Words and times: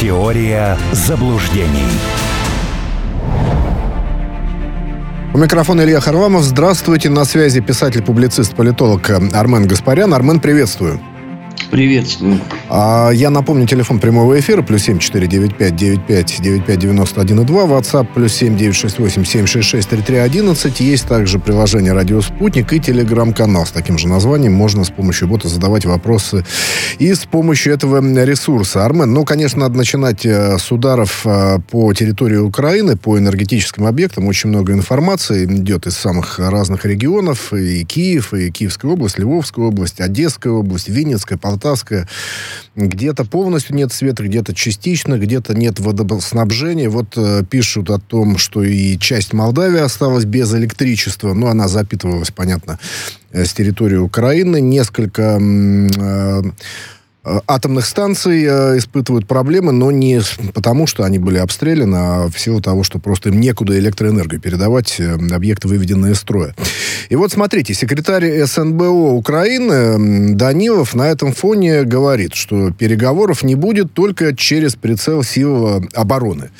Теория 0.00 0.76
заблуждений. 0.92 1.88
У 5.32 5.38
микрофона 5.38 5.84
Илья 5.84 6.00
Харламов. 6.00 6.42
Здравствуйте. 6.42 7.08
На 7.08 7.24
связи 7.24 7.62
писатель-публицист, 7.62 8.54
политолог 8.54 9.08
Армен 9.08 9.66
Гаспарян. 9.66 10.12
Армен, 10.12 10.40
приветствую. 10.40 11.00
Приветствую. 11.70 12.40
А, 12.68 13.10
я 13.10 13.30
напомню, 13.30 13.66
телефон 13.66 13.98
прямого 14.00 14.38
эфира 14.38 14.62
плюс 14.62 14.82
семь 14.82 14.98
четыре 14.98 15.26
девять 15.26 15.56
пять 15.56 15.76
девять 15.76 16.06
пять 16.06 16.40
девять 16.40 16.64
пять 16.64 16.78
девяносто 16.78 17.20
один 17.20 17.40
и 17.40 17.44
два. 17.44 17.64
WhatsApp 17.64 18.08
плюс 18.14 18.32
семь 18.32 18.56
девять 18.56 18.76
шесть 18.76 18.98
восемь 18.98 19.24
семь 19.24 19.46
шесть 19.46 19.68
шесть 19.68 19.88
три 19.88 20.00
три 20.02 20.16
одиннадцать. 20.16 20.80
Есть 20.80 21.06
также 21.06 21.38
приложение 21.38 21.92
«Радио 21.92 22.20
Спутник» 22.20 22.72
и 22.72 22.80
телеграм-канал 22.80 23.66
с 23.66 23.70
таким 23.70 23.98
же 23.98 24.08
названием. 24.08 24.52
Можно 24.52 24.84
с 24.84 24.90
помощью 24.90 25.28
бота 25.28 25.48
задавать 25.48 25.84
вопросы 25.84 26.44
и 26.98 27.12
с 27.12 27.20
помощью 27.20 27.74
этого 27.74 28.00
ресурса. 28.24 28.84
Армен, 28.84 29.12
ну, 29.12 29.24
конечно, 29.24 29.60
надо 29.60 29.76
начинать 29.76 30.24
э, 30.24 30.58
с 30.58 30.70
ударов 30.70 31.26
э, 31.26 31.58
по 31.70 31.92
территории 31.94 32.36
Украины, 32.36 32.96
по 32.96 33.18
энергетическим 33.18 33.86
объектам. 33.86 34.26
Очень 34.26 34.50
много 34.50 34.72
информации 34.72 35.44
идет 35.44 35.86
из 35.86 35.96
самых 35.96 36.38
разных 36.38 36.84
регионов. 36.84 37.52
И 37.52 37.84
Киев, 37.84 38.34
и 38.34 38.50
Киевская 38.50 38.90
область, 38.90 39.18
Львовская 39.18 39.64
область, 39.64 40.00
Одесская 40.00 40.52
область, 40.52 40.88
Винницкая. 40.88 41.38
Где-то 42.74 43.24
полностью 43.24 43.74
нет 43.74 43.92
света, 43.92 44.22
где-то 44.22 44.54
частично, 44.54 45.18
где-то 45.18 45.54
нет 45.54 45.80
водоснабжения. 45.80 46.90
Вот 46.90 47.16
э, 47.16 47.44
пишут 47.48 47.90
о 47.90 47.98
том, 47.98 48.38
что 48.38 48.62
и 48.62 48.98
часть 48.98 49.32
Молдавии 49.32 49.80
осталась 49.80 50.24
без 50.24 50.54
электричества. 50.54 51.34
но 51.34 51.48
она 51.48 51.68
запитывалась, 51.68 52.30
понятно, 52.30 52.78
э, 53.32 53.44
с 53.44 53.52
территории 53.52 53.96
Украины. 53.96 54.60
Несколько 54.60 55.40
Э, 55.98 56.42
атомных 57.46 57.86
станций 57.86 58.44
э, 58.44 58.78
испытывают 58.78 59.26
проблемы, 59.26 59.72
но 59.72 59.90
не 59.90 60.20
потому, 60.54 60.86
что 60.86 61.04
они 61.04 61.18
были 61.18 61.38
обстреляны, 61.38 61.96
а 61.96 62.28
в 62.28 62.38
силу 62.38 62.60
того, 62.60 62.84
что 62.84 62.98
просто 62.98 63.30
им 63.30 63.40
некуда 63.40 63.78
электроэнергию 63.78 64.40
передавать, 64.40 64.96
э, 64.98 65.16
объекты 65.32 65.66
выведенные 65.66 66.12
из 66.12 66.18
строя. 66.18 66.54
И 67.08 67.16
вот 67.16 67.32
смотрите, 67.32 67.74
секретарь 67.74 68.44
СНБО 68.44 69.14
Украины 69.14 70.34
Данилов 70.34 70.94
на 70.94 71.08
этом 71.08 71.32
фоне 71.32 71.82
говорит, 71.82 72.34
что 72.34 72.70
переговоров 72.70 73.42
не 73.42 73.56
будет 73.56 73.92
только 73.92 74.34
через 74.34 74.76
прицел 74.76 75.22
сил 75.22 75.84
обороны. 75.94 76.50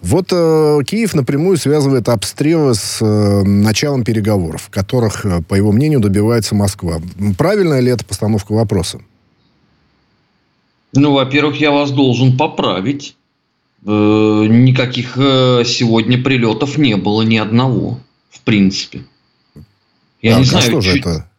Вот 0.00 0.28
э, 0.32 0.78
Киев 0.86 1.14
напрямую 1.14 1.58
связывает 1.58 2.08
обстрелы 2.08 2.74
с 2.74 2.98
э, 3.00 3.42
началом 3.42 4.04
переговоров, 4.04 4.68
которых, 4.70 5.26
по 5.48 5.54
его 5.54 5.72
мнению, 5.72 6.00
добивается 6.00 6.54
Москва. 6.54 7.00
Правильная 7.36 7.80
ли 7.80 7.90
это 7.90 8.04
постановка 8.04 8.52
вопроса? 8.52 9.00
Ну, 10.96 11.12
во-первых, 11.12 11.60
я 11.60 11.70
вас 11.70 11.90
должен 11.90 12.36
поправить. 12.36 13.16
Э, 13.84 14.46
никаких 14.48 15.16
э, 15.16 15.64
сегодня 15.66 16.22
прилетов 16.22 16.78
не 16.78 16.96
было 16.96 17.22
ни 17.22 17.36
одного, 17.36 17.98
в 18.30 18.40
принципе. 18.40 19.04
Я 20.22 20.36
а, 20.36 20.38
не 20.38 20.44
знаю, 20.44 20.64
что 20.64 20.80
же 20.80 20.92
чуть... 20.92 21.00
это? 21.00 21.30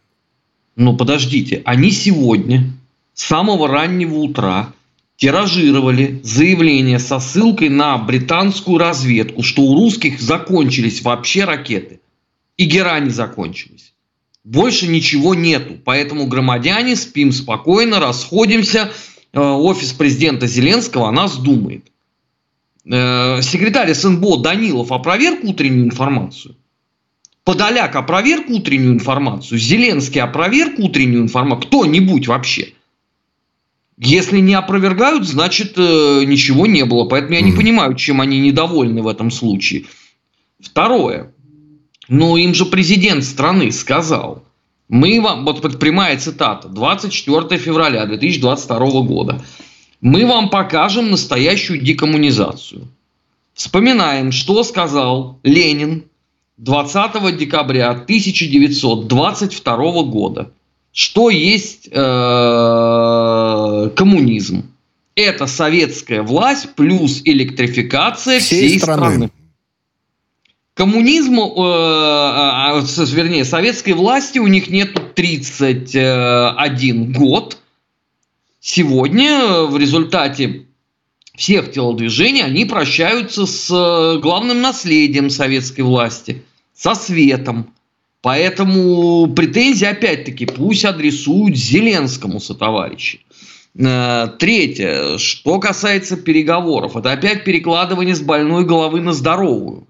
Ну, 0.76 0.96
подождите, 0.96 1.62
они 1.66 1.92
сегодня 1.92 2.74
с 3.14 3.24
самого 3.24 3.68
раннего 3.68 4.18
утра 4.18 4.74
тиражировали 5.16 6.20
заявление 6.24 7.00
со 7.00 7.20
ссылкой 7.20 7.70
на 7.70 7.98
британскую 7.98 8.78
разведку, 8.78 9.42
что 9.42 9.62
у 9.62 9.74
русских 9.74 10.22
закончились 10.22 11.02
вообще 11.02 11.46
ракеты. 11.46 12.02
И 12.58 12.66
герани 12.66 13.10
закончились. 13.10 13.94
Больше 14.44 14.88
ничего 14.88 15.34
нету. 15.34 15.78
Поэтому, 15.84 16.28
громадяне, 16.28 16.96
спим 16.96 17.32
спокойно, 17.32 18.00
расходимся– 18.02 18.92
офис 19.40 19.94
президента 19.94 20.48
Зеленского 20.48 21.10
о 21.10 21.12
нас 21.12 21.38
думает. 21.38 21.86
Э, 22.86 23.42
секретарь 23.42 23.94
СНБО 23.94 24.42
Данилов 24.42 24.92
опроверг 24.92 25.44
утреннюю 25.44 25.86
информацию. 25.86 26.56
Подоляк 27.44 27.96
опроверг 27.96 28.50
утреннюю 28.50 28.94
информацию. 28.94 29.60
Зеленский 29.60 30.22
опроверг 30.22 30.80
утреннюю 30.80 31.24
информацию. 31.24 31.68
Кто-нибудь 31.68 32.28
вообще. 32.28 32.74
Если 33.98 34.40
не 34.40 34.54
опровергают, 34.56 35.26
значит 35.26 35.74
э, 35.78 36.24
ничего 36.26 36.66
не 36.68 36.86
было. 36.86 37.06
Поэтому 37.06 37.34
я 37.34 37.42
не 37.42 37.54
понимаю, 37.54 37.96
чем 37.96 38.22
они 38.22 38.40
недовольны 38.40 39.02
в 39.02 39.08
этом 39.08 39.32
случае. 39.32 39.86
Второе. 40.60 41.34
Ну, 42.08 42.38
им 42.38 42.54
же 42.54 42.66
президент 42.66 43.24
страны 43.24 43.72
сказал, 43.72 44.45
мы 44.88 45.20
вам, 45.20 45.46
вот 45.46 45.80
прямая 45.80 46.16
цитата, 46.18 46.68
24 46.68 47.60
февраля 47.60 48.06
2022 48.06 49.02
года. 49.02 49.42
Мы 50.02 50.26
вам 50.26 50.50
покажем 50.50 51.12
настоящую 51.12 51.80
декоммунизацию. 51.82 52.88
Вспоминаем, 53.54 54.32
что 54.32 54.64
сказал 54.64 55.38
Ленин 55.44 56.06
20 56.58 57.38
декабря 57.38 57.92
1922 57.92 60.04
года. 60.04 60.52
Что 60.92 61.30
есть 61.30 61.88
э, 61.92 62.00
коммунизм? 63.96 64.72
Это 65.16 65.48
советская 65.48 66.22
власть 66.22 66.76
плюс 66.76 67.22
электрификация 67.24 68.40
всей, 68.40 68.68
всей 68.68 68.80
страны. 68.80 69.16
страны 69.16 69.32
коммунизму, 70.76 71.46
э, 71.58 71.62
а, 71.62 72.78
а, 72.78 72.84
вернее, 73.06 73.46
советской 73.46 73.94
власти 73.94 74.38
у 74.40 74.48
них 74.48 74.68
нет 74.68 75.16
31 75.16 77.14
год. 77.14 77.58
Сегодня 78.60 79.64
в 79.64 79.78
результате 79.78 80.66
всех 81.36 81.72
телодвижений 81.72 82.44
они 82.44 82.66
прощаются 82.66 83.46
с 83.46 83.70
э, 83.72 84.20
главным 84.20 84.62
наследием 84.62 85.30
советской 85.30 85.82
власти, 85.82 86.44
со 86.74 86.94
светом. 86.94 87.74
Поэтому 88.22 89.28
претензии, 89.28 89.86
опять-таки, 89.86 90.46
пусть 90.46 90.84
адресуют 90.84 91.56
Зеленскому 91.56 92.42
сотоварищи. 92.42 93.22
Э, 93.78 94.28
третье, 94.40 95.18
что 95.20 95.60
касается 95.60 96.18
переговоров, 96.18 96.98
это 96.98 97.14
опять 97.14 97.46
перекладывание 97.46 98.16
с 98.16 98.22
больной 98.22 98.66
головы 98.66 99.00
на 99.00 99.14
здоровую. 99.14 99.88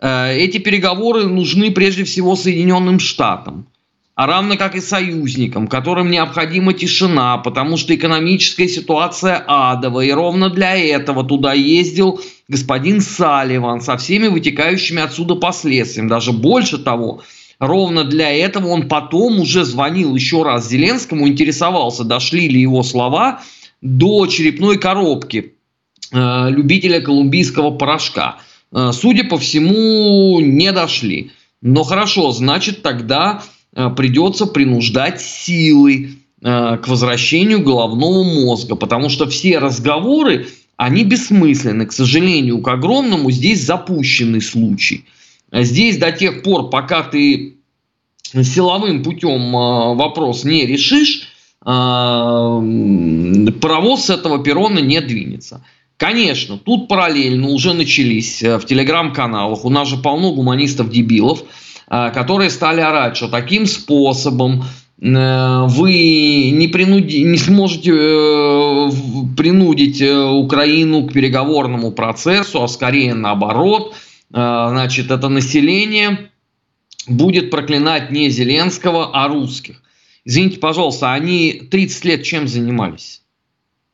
Э, 0.00 0.36
эти 0.36 0.58
переговоры 0.58 1.24
нужны 1.24 1.70
прежде 1.70 2.04
всего 2.04 2.36
Соединенным 2.36 2.98
Штатам, 2.98 3.66
а 4.14 4.26
равно 4.26 4.56
как 4.56 4.76
и 4.76 4.80
союзникам, 4.80 5.66
которым 5.66 6.10
необходима 6.10 6.72
тишина, 6.72 7.38
потому 7.38 7.76
что 7.76 7.94
экономическая 7.94 8.68
ситуация 8.68 9.44
адовая, 9.46 10.06
и 10.06 10.12
ровно 10.12 10.50
для 10.50 10.76
этого 10.76 11.24
туда 11.24 11.52
ездил 11.52 12.20
господин 12.48 13.00
Салливан 13.00 13.80
со 13.80 13.96
всеми 13.96 14.28
вытекающими 14.28 15.02
отсюда 15.02 15.34
последствиями. 15.34 16.08
Даже 16.08 16.32
больше 16.32 16.78
того, 16.78 17.22
ровно 17.58 18.04
для 18.04 18.30
этого 18.30 18.68
он 18.68 18.88
потом 18.88 19.40
уже 19.40 19.64
звонил 19.64 20.14
еще 20.14 20.42
раз 20.42 20.68
Зеленскому, 20.68 21.26
интересовался, 21.26 22.04
дошли 22.04 22.48
ли 22.48 22.60
его 22.60 22.82
слова 22.82 23.42
до 23.80 24.26
черепной 24.26 24.78
коробки 24.78 25.54
э, 26.12 26.50
любителя 26.50 27.00
колумбийского 27.00 27.70
порошка– 27.70 28.38
судя 28.92 29.24
по 29.24 29.38
всему, 29.38 30.40
не 30.40 30.72
дошли. 30.72 31.30
Но 31.62 31.82
хорошо, 31.82 32.30
значит, 32.32 32.82
тогда 32.82 33.42
э, 33.74 33.88
придется 33.96 34.46
принуждать 34.46 35.20
силы 35.20 36.18
э, 36.42 36.76
к 36.76 36.88
возвращению 36.88 37.62
головного 37.62 38.22
мозга, 38.22 38.76
потому 38.76 39.08
что 39.08 39.28
все 39.28 39.58
разговоры, 39.58 40.48
они 40.76 41.04
бессмысленны. 41.04 41.86
К 41.86 41.92
сожалению, 41.92 42.60
к 42.60 42.68
огромному 42.68 43.30
здесь 43.30 43.64
запущенный 43.64 44.42
случай. 44.42 45.06
Здесь 45.52 45.98
до 45.98 46.12
тех 46.12 46.42
пор, 46.42 46.68
пока 46.68 47.04
ты 47.04 47.54
силовым 48.32 49.02
путем 49.02 49.52
вопрос 49.52 50.44
не 50.44 50.66
решишь, 50.66 51.28
паровоз 51.60 52.64
с 54.04 54.10
этого 54.10 54.42
перрона 54.42 54.80
не 54.80 55.00
двинется. 55.00 55.64
Конечно, 55.96 56.58
тут 56.58 56.88
параллельно 56.88 57.48
уже 57.48 57.72
начались 57.72 58.42
э, 58.42 58.58
в 58.58 58.66
телеграм-каналах, 58.66 59.64
у 59.64 59.70
нас 59.70 59.88
же 59.88 59.96
полно 59.96 60.32
гуманистов-дебилов, 60.32 61.44
э, 61.88 62.10
которые 62.12 62.50
стали 62.50 62.80
орать, 62.80 63.16
что 63.16 63.28
таким 63.28 63.66
способом 63.66 64.64
э, 65.00 65.64
вы 65.68 66.50
не, 66.50 66.66
принуди, 66.66 67.22
не 67.22 67.38
сможете 67.38 67.92
принудить 69.36 70.02
Украину 70.02 71.06
к 71.06 71.12
переговорному 71.12 71.92
процессу, 71.92 72.62
а 72.62 72.68
скорее 72.68 73.14
наоборот. 73.14 73.94
Значит, 74.30 75.12
это 75.12 75.28
население 75.28 76.30
будет 77.06 77.50
проклинать 77.50 78.10
не 78.10 78.30
Зеленского, 78.30 79.10
а 79.12 79.28
русских. 79.28 79.80
Извините, 80.24 80.58
пожалуйста, 80.58 81.12
они 81.12 81.52
30 81.70 82.04
лет 82.04 82.22
чем 82.24 82.48
занимались? 82.48 83.22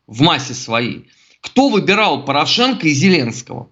В 0.07 0.23
массе 0.23 0.55
своей. 0.55 1.07
Кто 1.41 1.69
выбирал 1.69 2.25
Порошенко 2.25 2.87
и 2.87 2.93
Зеленского? 2.93 3.69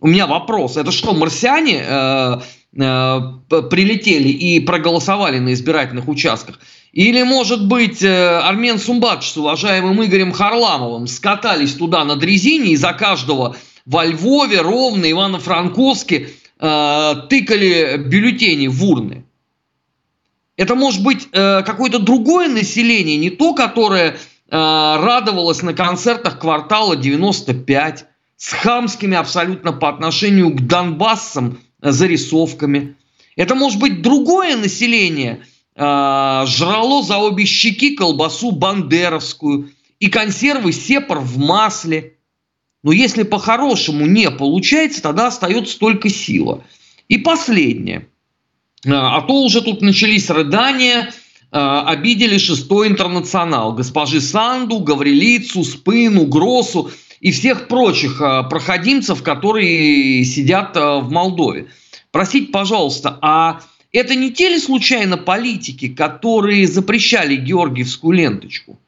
У 0.00 0.08
меня 0.08 0.26
вопрос. 0.26 0.76
Это 0.76 0.90
что, 0.90 1.14
марсиане 1.14 1.82
э, 1.84 2.40
э, 2.76 3.20
прилетели 3.70 4.28
и 4.28 4.60
проголосовали 4.60 5.38
на 5.38 5.52
избирательных 5.52 6.08
участках? 6.08 6.58
Или, 6.92 7.22
может 7.22 7.66
быть, 7.68 8.02
э, 8.02 8.38
Армен 8.40 8.78
Сумбатч 8.78 9.30
с 9.30 9.36
уважаемым 9.36 10.04
Игорем 10.04 10.32
Харламовым 10.32 11.06
скатались 11.06 11.74
туда 11.74 12.04
на 12.04 12.16
дрезине 12.16 12.72
и 12.72 12.76
за 12.76 12.92
каждого 12.92 13.56
во 13.86 14.04
Львове, 14.04 14.60
Ровно, 14.60 15.06
Ивано-Франковске 15.06 16.30
э, 16.58 17.14
тыкали 17.28 17.96
бюллетени 17.96 18.66
в 18.68 18.84
урны? 18.84 19.24
Это 20.56 20.74
может 20.74 21.02
быть 21.02 21.28
э, 21.32 21.62
какое-то 21.62 21.98
другое 21.98 22.48
население, 22.48 23.16
не 23.16 23.30
то, 23.30 23.54
которое 23.54 24.16
э, 24.52 24.56
радовалось 24.56 25.62
на 25.62 25.72
концертах 25.72 26.38
квартала 26.38 26.94
95, 26.94 28.04
с 28.36 28.52
хамскими 28.52 29.16
абсолютно 29.16 29.72
по 29.72 29.88
отношению 29.88 30.50
к 30.50 30.60
Донбассам 30.60 31.58
зарисовками. 31.80 32.96
Это 33.34 33.54
может 33.54 33.80
быть 33.80 34.02
другое 34.02 34.56
население, 34.56 35.44
э, 35.74 36.44
жрало 36.46 37.02
за 37.02 37.18
обе 37.18 37.46
щеки 37.46 37.96
колбасу 37.96 38.52
бандеровскую 38.52 39.70
и 39.98 40.08
консервы 40.08 40.72
сепар 40.72 41.18
в 41.18 41.38
масле. 41.38 42.18
Но 42.82 42.92
если 42.92 43.22
по-хорошему 43.22 44.06
не 44.06 44.30
получается, 44.30 45.02
тогда 45.02 45.28
остается 45.28 45.78
только 45.78 46.10
сила. 46.10 46.62
И 47.08 47.18
последнее– 47.18 48.06
а, 48.86 49.18
а 49.18 49.22
то 49.22 49.42
уже 49.42 49.62
тут 49.62 49.82
начались 49.82 50.30
рыдания, 50.30 51.12
обидели 51.52 52.38
шестой 52.38 52.88
интернационал, 52.88 53.74
госпожи 53.74 54.20
Санду, 54.20 54.78
Гаврилицу, 54.78 55.64
Спыну, 55.64 56.24
Гросу 56.24 56.90
и 57.20 57.30
всех 57.30 57.68
прочих 57.68 58.20
а, 58.20 58.42
проходимцев, 58.42 59.22
которые 59.22 60.24
сидят 60.24 60.74
в 60.76 61.08
Молдове. 61.10 61.66
Простите, 62.10 62.50
пожалуйста, 62.50 63.18
а 63.20 63.60
это 63.92 64.14
не 64.14 64.30
те 64.32 64.48
ли 64.48 64.58
случайно 64.58 65.18
политики, 65.18 65.88
которые 65.88 66.66
запрещали 66.66 67.36
Георгиевскую 67.36 68.16
ленточку? 68.16 68.78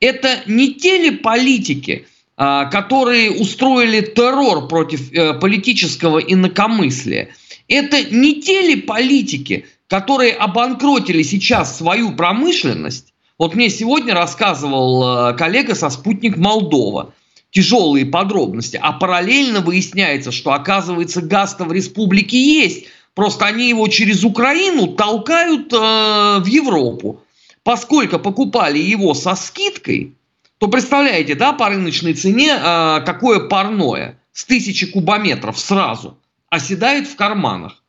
Это 0.00 0.40
не 0.46 0.74
те 0.74 0.98
ли 0.98 1.10
политики, 1.10 2.06
которые 2.36 3.32
устроили 3.32 4.00
террор 4.00 4.66
против 4.66 5.12
э, 5.12 5.34
политического 5.34 6.18
инакомыслия? 6.18 7.28
Это 7.68 8.02
не 8.10 8.40
те 8.40 8.62
ли 8.62 8.76
политики, 8.76 9.66
которые 9.90 10.34
обанкротили 10.34 11.22
сейчас 11.22 11.76
свою 11.76 12.12
промышленность? 12.12 13.12
Вот 13.38 13.56
мне 13.56 13.68
сегодня 13.68 14.14
рассказывал 14.14 15.32
э, 15.32 15.36
коллега 15.36 15.74
со 15.74 15.90
«Спутник 15.90 16.36
Молдова» 16.36 17.12
тяжелые 17.50 18.06
подробности, 18.06 18.78
а 18.80 18.92
параллельно 18.92 19.60
выясняется, 19.60 20.30
что 20.30 20.52
оказывается 20.52 21.20
газ-то 21.20 21.64
в 21.64 21.72
республике 21.72 22.40
есть, 22.40 22.86
просто 23.14 23.46
они 23.46 23.68
его 23.68 23.88
через 23.88 24.22
Украину 24.22 24.86
толкают 24.86 25.72
э, 25.72 25.76
в 25.76 26.46
Европу. 26.46 27.20
Поскольку 27.64 28.20
покупали 28.20 28.78
его 28.78 29.12
со 29.14 29.34
скидкой, 29.34 30.14
то 30.58 30.68
представляете, 30.68 31.34
да, 31.34 31.52
по 31.52 31.68
рыночной 31.68 32.14
цене 32.14 32.52
э, 32.52 33.00
какое 33.04 33.40
парное 33.40 34.20
с 34.32 34.44
тысячи 34.44 34.86
кубометров 34.86 35.58
сразу 35.58 36.16
оседает 36.48 37.08
в 37.08 37.16
карманах. 37.16 37.79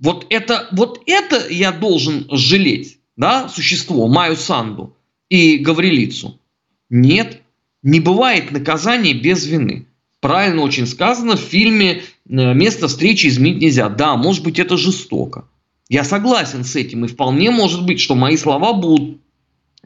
Вот 0.00 0.26
это, 0.30 0.68
вот 0.72 1.02
это 1.06 1.48
я 1.50 1.72
должен 1.72 2.26
жалеть, 2.30 2.98
да, 3.16 3.48
существо, 3.48 4.06
Маю 4.06 4.36
Санду 4.36 4.96
и 5.28 5.56
Гаврилицу. 5.56 6.40
Нет, 6.88 7.42
не 7.82 8.00
бывает 8.00 8.50
наказания 8.52 9.12
без 9.12 9.46
вины. 9.46 9.86
Правильно 10.20 10.62
очень 10.62 10.86
сказано 10.86 11.36
в 11.36 11.40
фильме 11.40 12.02
э, 12.02 12.02
«Место 12.26 12.88
встречи 12.88 13.26
изменить 13.28 13.60
нельзя». 13.60 13.88
Да, 13.88 14.16
может 14.16 14.42
быть, 14.42 14.58
это 14.58 14.76
жестоко. 14.76 15.44
Я 15.88 16.04
согласен 16.04 16.64
с 16.64 16.76
этим, 16.76 17.04
и 17.04 17.08
вполне 17.08 17.50
может 17.50 17.84
быть, 17.86 18.00
что 18.00 18.14
мои 18.14 18.36
слова 18.36 18.72
будут 18.72 19.20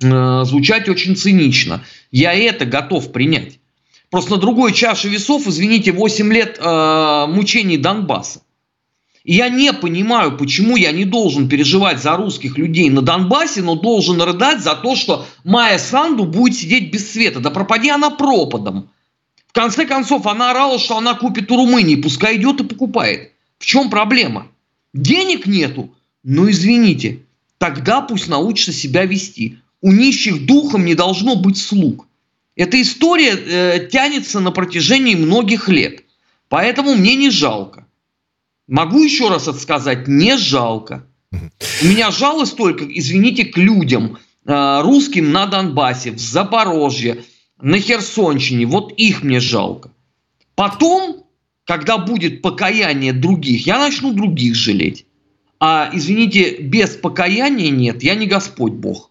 э, 0.02 0.44
звучать 0.44 0.88
очень 0.88 1.16
цинично. 1.16 1.84
Я 2.10 2.34
это 2.34 2.64
готов 2.64 3.12
принять. 3.12 3.58
Просто 4.10 4.32
на 4.32 4.36
другой 4.38 4.72
чаше 4.72 5.08
весов, 5.08 5.46
извините, 5.46 5.92
8 5.92 6.32
лет 6.32 6.58
э, 6.58 7.26
мучений 7.28 7.76
Донбасса. 7.76 8.42
И 9.24 9.34
я 9.34 9.48
не 9.48 9.72
понимаю, 9.72 10.36
почему 10.36 10.76
я 10.76 10.90
не 10.90 11.04
должен 11.04 11.48
переживать 11.48 12.02
за 12.02 12.16
русских 12.16 12.58
людей 12.58 12.90
на 12.90 13.02
Донбассе, 13.02 13.62
но 13.62 13.76
должен 13.76 14.20
рыдать 14.20 14.62
за 14.62 14.74
то, 14.74 14.96
что 14.96 15.26
Майя 15.44 15.78
Санду 15.78 16.24
будет 16.24 16.56
сидеть 16.56 16.92
без 16.92 17.12
света. 17.12 17.40
Да 17.40 17.50
пропади 17.50 17.88
она 17.88 18.10
пропадом. 18.10 18.90
В 19.46 19.52
конце 19.52 19.84
концов, 19.84 20.26
она 20.26 20.50
орала, 20.50 20.78
что 20.78 20.96
она 20.96 21.14
купит 21.14 21.50
у 21.50 21.56
Румынии, 21.56 21.96
пускай 21.96 22.36
идет 22.36 22.60
и 22.60 22.64
покупает. 22.64 23.32
В 23.58 23.66
чем 23.66 23.90
проблема? 23.90 24.48
Денег 24.92 25.46
нету? 25.46 25.94
Ну 26.24 26.50
извините, 26.50 27.20
тогда 27.58 28.00
пусть 28.00 28.28
научится 28.28 28.72
себя 28.72 29.04
вести. 29.04 29.58
У 29.80 29.92
нищих 29.92 30.46
духом 30.46 30.84
не 30.84 30.94
должно 30.94 31.36
быть 31.36 31.58
слуг. 31.58 32.06
Эта 32.56 32.80
история 32.80 33.34
э, 33.34 33.88
тянется 33.90 34.40
на 34.40 34.50
протяжении 34.50 35.14
многих 35.14 35.68
лет. 35.68 36.02
Поэтому 36.48 36.94
мне 36.94 37.14
не 37.14 37.30
жалко. 37.30 37.86
Могу 38.72 39.02
еще 39.02 39.28
раз 39.28 39.48
это 39.48 39.58
сказать, 39.58 40.08
не 40.08 40.38
жалко. 40.38 41.06
У 41.30 41.84
меня 41.84 42.10
жалость 42.10 42.56
только, 42.56 42.86
извините, 42.86 43.44
к 43.44 43.58
людям, 43.58 44.16
э, 44.46 44.80
русским 44.80 45.30
на 45.30 45.44
Донбассе, 45.44 46.10
в 46.10 46.18
Запорожье, 46.18 47.22
на 47.60 47.78
Херсонщине. 47.78 48.64
Вот 48.64 48.94
их 48.96 49.22
мне 49.22 49.40
жалко. 49.40 49.90
Потом, 50.54 51.26
когда 51.66 51.98
будет 51.98 52.40
покаяние 52.40 53.12
других, 53.12 53.66
я 53.66 53.78
начну 53.78 54.14
других 54.14 54.54
жалеть. 54.54 55.04
А, 55.60 55.90
извините, 55.92 56.56
без 56.56 56.96
покаяния 56.96 57.68
нет, 57.68 58.02
я 58.02 58.14
не 58.14 58.24
Господь 58.24 58.72
Бог. 58.72 59.10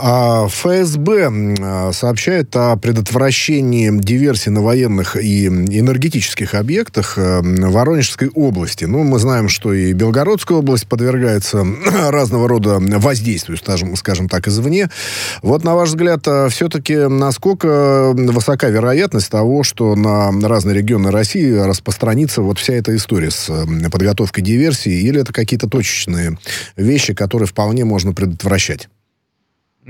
А 0.00 0.46
ФСБ 0.46 1.30
а, 1.60 1.92
сообщает 1.92 2.54
о 2.54 2.76
предотвращении 2.76 3.90
диверсий 3.90 4.50
на 4.50 4.62
военных 4.62 5.16
и 5.16 5.46
энергетических 5.46 6.54
объектах 6.54 7.14
э, 7.16 7.40
Воронежской 7.42 8.28
области. 8.28 8.84
Ну, 8.84 9.02
мы 9.02 9.18
знаем, 9.18 9.48
что 9.48 9.72
и 9.72 9.92
Белгородская 9.92 10.58
область 10.58 10.86
подвергается 10.86 11.66
разного 12.10 12.48
рода 12.48 12.78
воздействию, 12.78 13.58
скажем, 13.58 13.96
скажем 13.96 14.28
так, 14.28 14.46
извне. 14.46 14.88
Вот, 15.42 15.64
на 15.64 15.74
ваш 15.74 15.88
взгляд, 15.88 16.20
а, 16.28 16.48
все-таки 16.48 16.94
насколько 17.08 18.12
высока 18.14 18.68
вероятность 18.68 19.30
того, 19.30 19.64
что 19.64 19.96
на 19.96 20.30
разные 20.48 20.76
регионы 20.76 21.10
России 21.10 21.52
распространится 21.52 22.42
вот 22.42 22.58
вся 22.58 22.74
эта 22.74 22.94
история 22.94 23.30
с 23.30 23.50
подготовкой 23.90 24.44
диверсии, 24.44 25.00
или 25.02 25.20
это 25.20 25.32
какие-то 25.32 25.68
точечные 25.68 26.38
вещи, 26.76 27.14
которые 27.14 27.48
вполне 27.48 27.84
можно 27.84 28.12
предотвращать? 28.12 28.88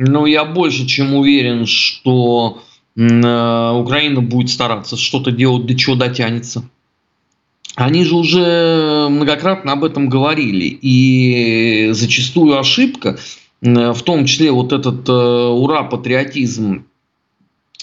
Ну, 0.00 0.26
я 0.26 0.44
больше 0.44 0.86
чем 0.86 1.14
уверен, 1.14 1.66
что 1.66 2.62
э, 2.94 3.00
Украина 3.00 4.20
будет 4.22 4.48
стараться 4.48 4.96
что-то 4.96 5.32
делать, 5.32 5.66
до 5.66 5.74
чего 5.74 5.96
дотянется. 5.96 6.62
Они 7.74 8.04
же 8.04 8.14
уже 8.14 9.08
многократно 9.10 9.72
об 9.72 9.82
этом 9.82 10.08
говорили. 10.08 10.66
И 10.66 11.88
зачастую 11.90 12.60
ошибка, 12.60 13.18
э, 13.60 13.92
в 13.92 14.02
том 14.02 14.24
числе 14.26 14.52
вот 14.52 14.72
этот 14.72 15.08
э, 15.08 15.12
ура-патриотизм 15.12 16.86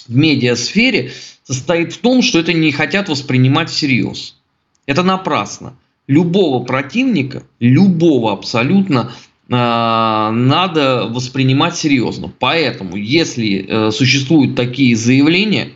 в 0.08 0.16
медиасфере, 0.16 1.12
состоит 1.44 1.92
в 1.92 1.98
том, 1.98 2.22
что 2.22 2.40
это 2.40 2.54
не 2.54 2.72
хотят 2.72 3.10
воспринимать 3.10 3.70
всерьез. 3.70 4.38
Это 4.86 5.04
напрасно. 5.04 5.78
Любого 6.08 6.64
противника, 6.64 7.44
любого 7.60 8.32
абсолютно, 8.32 9.12
надо 9.48 11.08
воспринимать 11.10 11.76
серьезно. 11.78 12.32
Поэтому, 12.40 12.96
если 12.96 13.66
э, 13.68 13.92
существуют 13.92 14.56
такие 14.56 14.96
заявления 14.96 15.70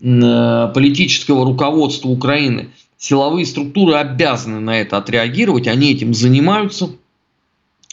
э, 0.00 0.70
политического 0.72 1.44
руководства 1.44 2.10
Украины, 2.10 2.68
силовые 2.96 3.44
структуры 3.44 3.94
обязаны 3.94 4.60
на 4.60 4.80
это 4.80 4.98
отреагировать, 4.98 5.66
они 5.66 5.92
этим 5.92 6.14
занимаются. 6.14 6.90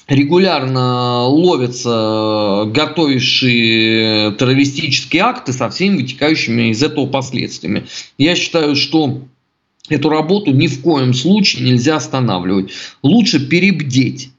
Регулярно 0.07 1.23
ловятся 1.23 2.65
готовившие 2.67 4.33
террористические 4.33 5.23
акты 5.23 5.51
со 5.51 5.71
всеми 5.71 5.97
вытекающими 5.97 6.69
из 6.69 6.83
этого 6.83 7.07
последствиями. 7.07 7.85
Я 8.19 8.35
считаю, 8.35 8.75
что 8.75 9.21
эту 9.89 10.09
работу 10.09 10.51
ни 10.51 10.67
в 10.67 10.83
коем 10.83 11.15
случае 11.15 11.65
нельзя 11.65 11.95
останавливать. 11.95 12.69
Лучше 13.01 13.47
перебдеть 13.47 14.29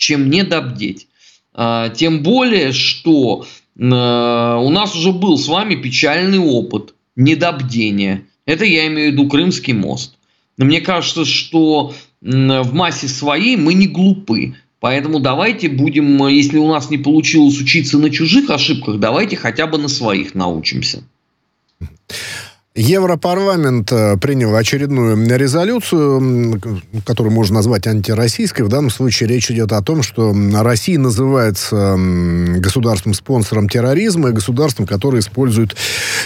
чем 0.00 0.30
недобдеть. 0.30 1.06
А, 1.52 1.90
тем 1.90 2.22
более, 2.22 2.72
что 2.72 3.46
а, 3.78 4.58
у 4.58 4.70
нас 4.70 4.96
уже 4.96 5.12
был 5.12 5.38
с 5.38 5.46
вами 5.46 5.76
печальный 5.76 6.38
опыт 6.38 6.94
недобдения. 7.14 8.24
Это 8.46 8.64
я 8.64 8.88
имею 8.88 9.10
в 9.10 9.12
виду 9.12 9.28
Крымский 9.28 9.74
мост. 9.74 10.16
Но 10.56 10.64
мне 10.64 10.80
кажется, 10.80 11.24
что 11.24 11.94
в 12.20 12.74
массе 12.74 13.08
своей 13.08 13.56
мы 13.56 13.74
не 13.74 13.86
глупы. 13.86 14.54
Поэтому 14.80 15.20
давайте 15.20 15.68
будем, 15.68 16.26
если 16.26 16.56
у 16.56 16.68
нас 16.68 16.90
не 16.90 16.98
получилось 16.98 17.60
учиться 17.60 17.98
на 17.98 18.10
чужих 18.10 18.50
ошибках, 18.50 18.98
давайте 18.98 19.36
хотя 19.36 19.66
бы 19.66 19.78
на 19.78 19.88
своих 19.88 20.34
научимся. 20.34 21.04
Европарламент 22.76 23.90
э, 23.90 24.16
принял 24.16 24.54
очередную 24.54 25.16
резолюцию, 25.36 26.60
которую 27.04 27.34
можно 27.34 27.56
назвать 27.56 27.88
антироссийской. 27.88 28.64
В 28.64 28.68
данном 28.68 28.90
случае 28.90 29.28
речь 29.28 29.50
идет 29.50 29.72
о 29.72 29.82
том, 29.82 30.04
что 30.04 30.32
Россия 30.54 30.96
называется 30.96 31.96
государством-спонсором 31.98 33.68
терроризма 33.68 34.28
и 34.28 34.32
государством, 34.32 34.86
которое 34.86 35.18
использует 35.18 35.74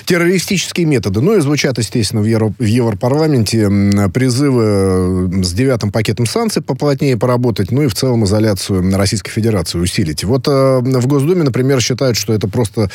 террористические 0.05 0.87
методы. 0.87 1.23
Ну 1.23 1.35
и 1.35 1.41
звучат, 1.41 1.79
естественно, 1.79 2.21
в, 2.21 2.27
Евро, 2.27 2.53
в 2.59 2.63
Европарламенте 2.63 4.11
призывы 4.13 5.43
с 5.43 5.51
девятым 5.55 5.93
пакетом 5.93 6.27
санкций 6.27 6.61
поплотнее 6.61 7.17
поработать, 7.17 7.71
ну 7.71 7.81
и 7.81 7.87
в 7.87 7.95
целом 7.95 8.25
изоляцию 8.25 8.95
Российской 8.95 9.31
Федерации 9.31 9.79
усилить. 9.79 10.25
Вот 10.25 10.47
э, 10.47 10.81
в 10.81 11.07
Госдуме, 11.07 11.43
например, 11.43 11.81
считают, 11.81 12.19
что 12.19 12.35
это 12.35 12.49
просто 12.49 12.91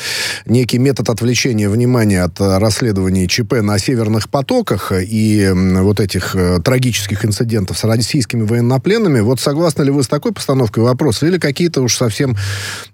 некий 0.46 0.78
метод 0.78 1.08
отвлечения 1.08 1.68
внимания 1.68 2.22
от 2.22 2.38
расследований 2.38 3.26
ЧП 3.40 3.49
на 3.52 3.78
северных 3.78 4.28
потоках 4.30 4.92
и 4.92 5.50
вот 5.54 6.00
этих 6.00 6.34
э, 6.36 6.60
трагических 6.60 7.24
инцидентов 7.24 7.78
с 7.78 7.84
российскими 7.84 8.42
военнопленными. 8.42 9.20
Вот 9.20 9.40
согласны 9.40 9.82
ли 9.82 9.90
вы 9.90 10.02
с 10.02 10.08
такой 10.08 10.32
постановкой 10.32 10.84
вопроса 10.84 11.26
или 11.26 11.38
какие-то 11.38 11.82
уж 11.82 11.96
совсем 11.96 12.36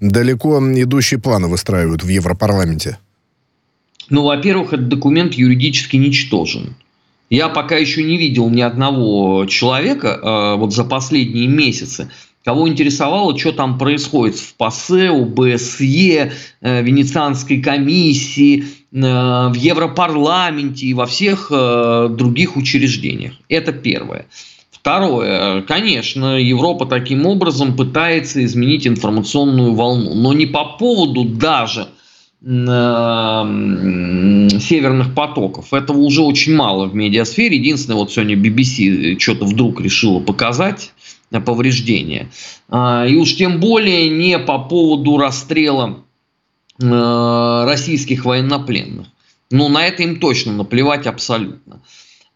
далеко 0.00 0.58
идущие 0.58 1.20
планы 1.20 1.48
выстраивают 1.48 2.02
в 2.02 2.08
Европарламенте? 2.08 2.98
Ну, 4.08 4.22
во-первых, 4.22 4.72
этот 4.72 4.88
документ 4.88 5.34
юридически 5.34 5.96
ничтожен. 5.96 6.76
Я 7.28 7.48
пока 7.48 7.76
еще 7.76 8.04
не 8.04 8.16
видел 8.16 8.48
ни 8.50 8.60
одного 8.60 9.46
человека 9.46 10.20
э, 10.22 10.56
вот 10.56 10.72
за 10.72 10.84
последние 10.84 11.48
месяцы, 11.48 12.08
кого 12.44 12.68
интересовало, 12.68 13.36
что 13.36 13.50
там 13.50 13.76
происходит 13.76 14.36
в 14.36 14.54
ПАСЕ, 14.54 15.10
ОБСЕ, 15.10 16.32
э, 16.60 16.82
Венецианской 16.82 17.60
комиссии, 17.60 18.64
в 19.02 19.54
Европарламенте 19.54 20.86
и 20.86 20.94
во 20.94 21.06
всех 21.06 21.48
э, 21.50 22.08
других 22.10 22.56
учреждениях. 22.56 23.32
Это 23.48 23.72
первое. 23.72 24.26
Второе, 24.70 25.62
конечно, 25.62 26.38
Европа 26.38 26.86
таким 26.86 27.26
образом 27.26 27.76
пытается 27.76 28.44
изменить 28.44 28.86
информационную 28.86 29.74
волну, 29.74 30.14
но 30.14 30.32
не 30.32 30.46
по 30.46 30.76
поводу 30.78 31.24
даже 31.24 31.88
северных 32.42 33.42
потоков. 35.14 35.72
Этого 35.72 35.98
уже 35.98 36.22
очень 36.22 36.54
мало 36.54 36.86
в 36.86 36.94
медиасфере. 36.94 37.56
Единственное, 37.56 37.96
вот 37.96 38.12
сегодня 38.12 38.36
BBC 38.36 39.18
что-то 39.18 39.46
вдруг 39.46 39.80
решила 39.80 40.20
показать, 40.20 40.92
повреждения. 41.44 42.30
А, 42.68 43.06
и 43.06 43.16
уж 43.16 43.34
тем 43.34 43.60
более 43.60 44.08
не 44.08 44.38
по 44.38 44.58
поводу 44.58 45.18
расстрела 45.18 45.88
э, 45.88 45.94
российских 46.78 48.24
военнопленных. 48.24 49.06
Ну, 49.50 49.68
на 49.68 49.86
это 49.86 50.02
им 50.02 50.18
точно 50.18 50.52
наплевать 50.52 51.06
абсолютно. 51.06 51.80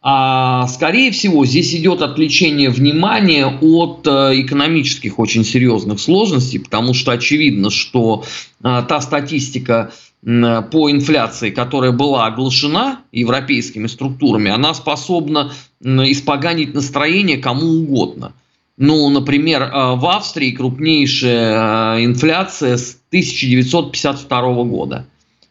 А 0.02 0.66
скорее 0.68 1.10
всего, 1.10 1.44
здесь 1.44 1.74
идет 1.74 2.00
отвлечение 2.00 2.70
внимания 2.70 3.46
от 3.46 4.06
э, 4.06 4.40
экономических 4.40 5.18
очень 5.18 5.44
серьезных 5.44 6.00
сложностей, 6.00 6.58
потому 6.58 6.94
что 6.94 7.12
очевидно, 7.12 7.68
что 7.70 8.24
э, 8.64 8.82
та 8.88 9.00
статистика 9.02 9.92
по 10.22 10.90
инфляции, 10.90 11.50
которая 11.50 11.92
была 11.92 12.26
оглашена 12.26 13.00
европейскими 13.10 13.86
структурами, 13.86 14.50
она 14.50 14.74
способна 14.74 15.52
испоганить 15.82 16.74
настроение 16.74 17.38
кому 17.38 17.66
угодно. 17.66 18.34
Ну, 18.82 19.10
например, 19.10 19.64
э, 19.64 19.94
в 19.96 20.06
Австрии 20.06 20.52
крупнейшая 20.52 21.98
э, 21.98 22.04
инфляция 22.06 22.78
с 22.78 22.96
1952 23.10 24.64
года. 24.64 25.06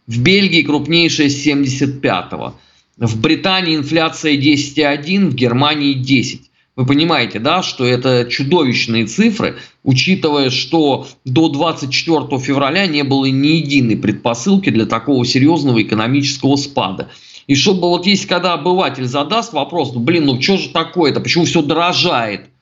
В 0.07 0.19
Бельгии 0.19 0.63
крупнейшая 0.63 1.29
с 1.29 1.39
1975. 1.45 2.55
В 2.97 3.21
Британии 3.21 3.75
инфляция 3.75 4.35
10,1, 4.35 5.27
в 5.27 5.35
Германии 5.35 5.93
10. 5.93 6.41
Вы 6.75 6.85
понимаете, 6.87 7.37
да, 7.37 7.61
что 7.61 7.85
это 7.85 8.25
чудовищные 8.27 9.05
цифры, 9.05 9.57
учитывая, 9.83 10.49
что 10.49 11.05
до 11.23 11.49
24 11.49 12.39
февраля 12.39 12.87
не 12.87 13.03
было 13.03 13.25
ни 13.25 13.57
единой 13.57 13.97
предпосылки 13.97 14.71
для 14.71 14.87
такого 14.87 15.23
серьезного 15.23 15.83
экономического 15.83 16.55
спада. 16.55 17.09
И 17.45 17.53
чтобы 17.53 17.89
вот 17.89 18.07
если 18.07 18.27
когда 18.27 18.53
обыватель 18.53 19.05
задаст 19.05 19.53
вопрос, 19.53 19.93
ну 19.93 19.99
блин, 19.99 20.25
ну 20.25 20.41
что 20.41 20.57
же 20.57 20.69
такое-то, 20.69 21.19
почему 21.19 21.45
все 21.45 21.61
дорожает– 21.61 22.45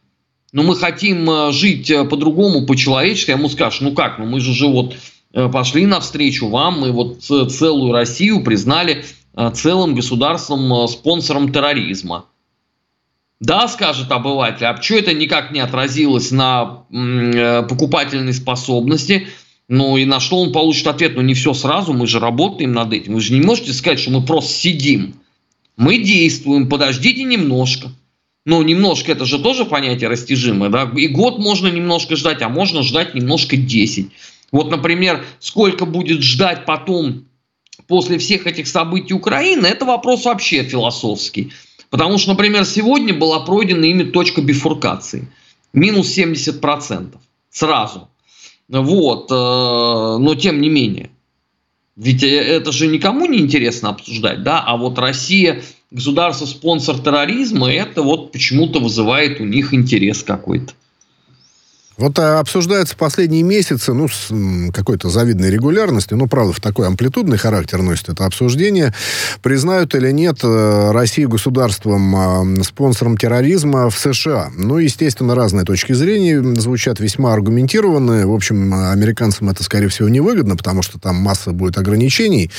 но 0.54 0.64
мы 0.64 0.76
хотим 0.76 1.30
э, 1.30 1.52
жить 1.52 1.90
э, 1.90 2.06
по-другому, 2.06 2.66
по-человечески, 2.66 3.32
а 3.32 3.36
ему 3.36 3.50
скажешь, 3.50 3.82
ну 3.82 3.92
как, 3.92 4.18
ну 4.18 4.26
мы 4.26 4.40
же 4.40 4.54
же 4.54 4.68
вот 4.68 4.96
э, 5.34 5.50
пошли 5.50 5.86
навстречу 5.86 6.48
вам, 6.48 6.82
мы 6.82 6.92
вот 6.92 7.22
целую 7.22 7.92
Россию 7.92 8.44
признали 8.44 9.04
целым 9.54 9.94
государством 9.94 10.88
спонсором 10.88 11.52
терроризма. 11.52 12.26
Да, 13.40 13.68
скажет 13.68 14.12
обыватель, 14.12 14.66
а 14.66 14.74
почему 14.74 14.98
это 14.98 15.14
никак 15.14 15.52
не 15.52 15.60
отразилось 15.60 16.32
на 16.32 16.86
покупательной 17.70 18.34
способности? 18.34 19.28
Ну 19.68 19.96
и 19.98 20.06
на 20.06 20.20
что 20.20 20.42
он 20.42 20.52
получит 20.52 20.88
ответ? 20.88 21.14
Ну 21.16 21.22
не 21.22 21.36
все 21.36 21.54
сразу, 21.54 21.94
мы 21.94 22.08
же 22.08 22.20
работаем 22.20 22.72
над 22.72 22.92
этим. 22.94 23.14
Вы 23.14 23.22
же 23.22 23.34
не 23.34 23.42
можете 23.42 23.74
сказать, 23.74 24.00
что 24.00 24.10
мы 24.10 24.26
просто 24.26 24.54
сидим. 24.54 25.14
Мы 25.76 26.00
действуем, 26.00 26.68
подождите 26.68 27.24
немножко. 27.24 27.92
Но 28.48 28.64
немножко 28.64 29.12
это 29.12 29.26
же 29.26 29.40
тоже 29.40 29.66
понятие 29.66 30.08
растяжимое. 30.10 30.70
Да? 30.70 30.90
И 30.96 31.10
год 31.10 31.38
можно 31.38 31.68
немножко 31.68 32.16
ждать, 32.16 32.42
а 32.42 32.48
можно 32.48 32.82
ждать 32.82 33.14
немножко 33.14 33.58
10. 33.58 34.08
Вот, 34.54 34.72
например, 34.72 35.26
сколько 35.42 35.86
будет 35.86 36.22
ждать 36.22 36.64
потом 36.64 37.26
после 37.88 38.18
всех 38.18 38.48
этих 38.48 38.68
событий 38.68 39.14
Украины, 39.14 39.68
это 39.68 39.84
вопрос 39.84 40.24
вообще 40.24 40.64
философский. 40.64 41.52
Потому 41.90 42.18
что, 42.18 42.30
например, 42.32 42.64
сегодня 42.64 43.14
была 43.14 43.42
пройдена 43.42 43.84
ими 43.84 44.04
точка 44.04 44.42
бифуркации. 44.42 45.28
Минус 45.74 46.18
70%. 46.18 47.18
Сразу. 47.50 48.08
Вот. 48.70 49.30
Э, 49.30 49.36
но 50.20 50.36
тем 50.36 50.62
не 50.62 50.70
менее. 50.70 51.10
Ведь 51.98 52.24
э, 52.24 52.28
это 52.30 52.72
же 52.72 52.88
никому 52.88 53.26
не 53.26 53.40
интересно 53.40 53.90
обсуждать, 53.90 54.44
да, 54.44 54.64
а 54.66 54.78
вот 54.78 54.98
Россия 55.00 55.64
государство-спонсор 55.92 57.00
терроризма, 57.00 57.72
это 57.72 58.02
вот 58.02 58.32
почему-то 58.32 58.80
вызывает 58.80 59.40
у 59.40 59.46
них 59.46 59.74
интерес 59.74 60.24
какой-то. 60.24 60.74
Вот 61.98 62.20
а, 62.20 62.40
обсуждается 62.40 62.96
последние 62.96 63.42
месяцы, 63.42 63.92
ну, 63.92 64.08
с 64.08 64.32
какой-то 64.72 65.10
завидной 65.10 65.50
регулярностью, 65.50 66.16
ну, 66.16 66.28
правда, 66.28 66.54
в 66.54 66.60
такой 66.60 66.86
амплитудный 66.88 67.38
характер 67.38 67.82
носит 67.82 68.10
это 68.10 68.26
обсуждение, 68.26 68.94
признают 69.42 69.96
или 69.96 70.12
нет 70.12 70.40
э, 70.44 70.92
Россию 70.92 71.30
государством, 71.30 72.16
а, 72.16 72.64
спонсором 72.64 73.18
терроризма 73.18 73.90
в 73.90 73.98
США. 73.98 74.52
Ну, 74.56 74.78
естественно, 74.78 75.34
разные 75.34 75.66
точки 75.66 75.94
зрения 75.94 76.40
звучат 76.60 77.00
весьма 77.00 77.34
аргументированные. 77.34 78.28
В 78.28 78.34
общем, 78.34 78.74
американцам 78.74 79.50
это, 79.50 79.64
скорее 79.64 79.88
всего, 79.88 80.08
невыгодно, 80.08 80.56
потому 80.56 80.84
что 80.84 81.00
там 81.00 81.16
масса 81.16 81.52
будет 81.52 81.80
ограничений, 81.80 82.52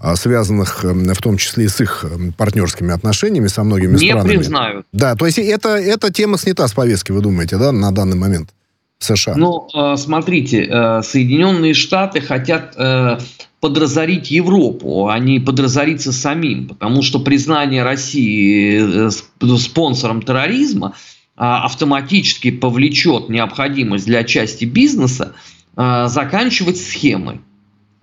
а, 0.00 0.16
связанных 0.16 0.84
в 0.84 1.22
том 1.22 1.36
числе 1.36 1.66
и 1.66 1.68
с 1.68 1.82
их 1.82 2.06
партнерскими 2.38 2.94
отношениями 2.94 3.48
со 3.48 3.62
многими 3.62 3.98
не 3.98 4.08
странами. 4.08 4.32
Не 4.32 4.38
признают. 4.38 4.86
Да, 4.92 5.16
то 5.16 5.26
есть 5.26 5.38
это, 5.38 5.76
эта 5.76 6.10
тема 6.10 6.38
снята 6.38 6.66
с 6.66 6.72
повестки, 6.72 7.12
вы 7.12 7.20
думаете, 7.20 7.58
да, 7.58 7.72
на 7.72 7.92
данный 7.92 8.16
момент? 8.16 8.50
США? 8.98 9.34
Ну, 9.36 9.68
э, 9.74 9.96
смотрите, 9.96 10.64
э, 10.64 11.02
Соединенные 11.02 11.74
Штаты 11.74 12.20
хотят 12.20 12.74
э, 12.76 13.18
подразорить 13.60 14.30
Европу, 14.30 15.08
а 15.08 15.18
не 15.18 15.38
подразориться 15.38 16.12
самим, 16.12 16.68
потому 16.68 17.02
что 17.02 17.18
признание 17.18 17.82
России 17.82 19.10
спонсором 19.58 20.22
терроризма 20.22 20.94
автоматически 21.38 22.50
повлечет 22.50 23.28
необходимость 23.28 24.06
для 24.06 24.24
части 24.24 24.64
бизнеса 24.64 25.34
заканчивать 25.76 26.78
схемы. 26.78 27.42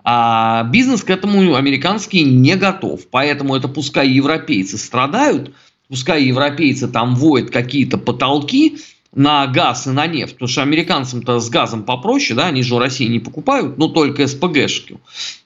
А 0.04 0.62
бизнес 0.64 1.02
к 1.02 1.10
этому 1.10 1.56
американский 1.56 2.22
не 2.22 2.54
готов. 2.54 3.08
Поэтому 3.10 3.56
это 3.56 3.66
пускай 3.66 4.08
европейцы 4.08 4.78
страдают, 4.78 5.52
пускай 5.88 6.24
европейцы 6.24 6.86
там 6.86 7.16
воют 7.16 7.50
какие-то 7.50 7.98
потолки, 7.98 8.78
на 9.14 9.46
газ 9.46 9.86
и 9.86 9.90
на 9.90 10.06
нефть, 10.06 10.34
потому 10.34 10.48
что 10.48 10.62
американцам-то 10.62 11.38
с 11.38 11.48
газом 11.48 11.84
попроще, 11.84 12.36
да, 12.36 12.46
они 12.46 12.62
же 12.62 12.74
у 12.74 12.78
России 12.78 13.06
не 13.06 13.20
покупают, 13.20 13.78
но 13.78 13.88
только 13.88 14.26
СПГшки. 14.26 14.98